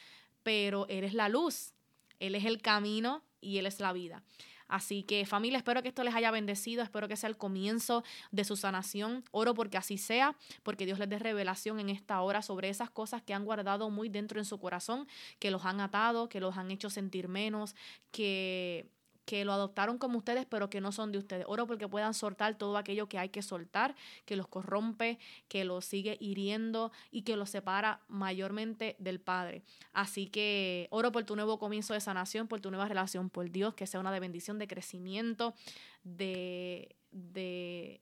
Pero 0.43 0.87
Él 0.89 1.05
es 1.05 1.13
la 1.13 1.29
luz 1.29 1.75
él 2.21 2.35
es 2.35 2.45
el 2.45 2.61
camino 2.61 3.23
y 3.41 3.59
Él 3.59 3.67
es 3.67 3.81
la 3.81 3.93
vida. 3.93 4.23
Así 4.69 5.03
que 5.03 5.27
familia, 5.27 5.59
espero 5.59 5.83
que 5.83 5.89
esto 5.89 6.05
les 6.05 6.15
haya 6.15 6.31
bendecido, 6.31 6.83
espero 6.83 7.09
que 7.09 7.17
sea 7.17 7.29
el 7.29 7.37
comienzo 7.37 8.05
de 8.31 8.45
su 8.45 8.57
sanación. 8.57 9.25
Oro 9.31 9.55
porque 9.55 9.77
así 9.77 9.99
sea, 9.99 10.37
porque 10.63 10.87
Dios 10.87 10.99
les 10.99 11.09
dé 11.09 11.19
revelación 11.19 11.81
en 11.81 11.91
esta 11.91 12.21
hora 12.21 12.43
sobre 12.43 12.69
esas 12.69 12.91
cosas 12.91 13.23
que 13.23 13.35
han 13.35 13.45
guardado 13.45 13.91
muy 13.91 14.09
dentro 14.09 14.39
en 14.39 14.45
su 14.45 14.59
corazón, 14.59 15.07
que 15.39 15.51
los 15.51 15.65
han 15.65 15.81
atado, 15.81 16.29
que 16.29 16.41
los 16.41 16.57
han 16.57 16.71
hecho 16.71 16.91
sentir 16.91 17.29
menos, 17.29 17.75
que 18.11 18.89
que 19.25 19.45
lo 19.45 19.53
adoptaron 19.53 19.99
como 19.99 20.19
ustedes, 20.19 20.47
pero 20.47 20.71
que 20.71 20.81
no 20.81 20.93
son 20.93 21.13
de 21.13 21.19
ustedes. 21.19 21.45
Oro 21.49 21.67
porque 21.67 21.89
puedan 21.89 22.15
soltar 22.15 22.57
todo 22.57 22.77
aquello 22.77 23.09
que 23.09 23.19
hay 23.19 23.29
que 23.29 23.43
soltar, 23.43 23.95
que 24.25 24.37
los 24.37 24.49
corrompe, 24.49 25.19
que 25.49 25.65
los 25.65 25.85
sigue 25.85 26.17
hiriendo 26.21 26.93
y 27.11 27.23
que 27.23 27.37
los 27.37 27.51
separa 27.51 28.01
mayormente 28.09 28.97
del 28.99 29.21
Padre. 29.21 29.63
Así 29.93 30.27
que 30.27 30.89
oro 30.91 31.13
por 31.13 31.25
tu 31.25 31.37
nuevo 31.37 31.59
comienzo 31.59 31.95
de 31.95 32.01
sanación, 32.01 32.49
por 32.49 32.61
tu 32.61 32.71
nueva 32.71 32.87
relación 32.87 33.31
por 33.31 33.51
Dios, 33.51 33.75
que 33.75 33.87
sea 33.87 34.01
una 34.01 34.13
de 34.13 34.21
bendición, 34.21 34.59
de 34.59 34.69
crecimiento, 34.69 35.55
de, 36.03 36.95
de 37.11 38.01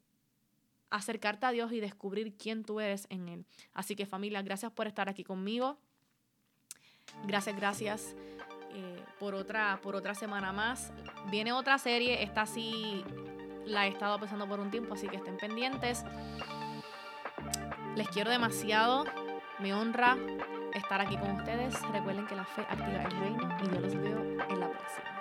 acercarte 0.90 1.46
a 1.46 1.52
Dios 1.52 1.72
y 1.72 1.80
descubrir 1.80 2.36
quién 2.36 2.64
tú 2.64 2.80
eres 2.80 3.06
en 3.10 3.28
Él. 3.28 3.44
Así 3.72 3.96
que 3.96 4.06
familia, 4.06 4.42
gracias 4.42 4.72
por 4.72 4.86
estar 4.86 5.08
aquí 5.08 5.24
conmigo. 5.24 5.78
Gracias, 7.26 7.56
gracias. 7.56 8.16
Eh, 8.74 9.04
por, 9.18 9.34
otra, 9.34 9.78
por 9.82 9.94
otra 9.94 10.14
semana 10.14 10.52
más. 10.52 10.92
Viene 11.30 11.52
otra 11.52 11.76
serie, 11.78 12.22
esta 12.22 12.46
sí 12.46 13.04
la 13.66 13.86
he 13.86 13.90
estado 13.90 14.18
pensando 14.18 14.48
por 14.48 14.60
un 14.60 14.70
tiempo, 14.70 14.94
así 14.94 15.08
que 15.08 15.16
estén 15.16 15.36
pendientes. 15.36 16.04
Les 17.96 18.08
quiero 18.08 18.30
demasiado, 18.30 19.04
me 19.58 19.74
honra 19.74 20.16
estar 20.74 21.00
aquí 21.00 21.16
con 21.18 21.32
ustedes. 21.32 21.74
Recuerden 21.92 22.26
que 22.26 22.34
la 22.34 22.44
fe 22.44 22.62
activa 22.62 23.02
el 23.02 23.10
reino 23.10 23.58
y 23.62 23.74
yo 23.74 23.80
los 23.80 23.94
veo 23.94 24.20
en 24.48 24.60
la 24.60 24.70
próxima. 24.70 25.12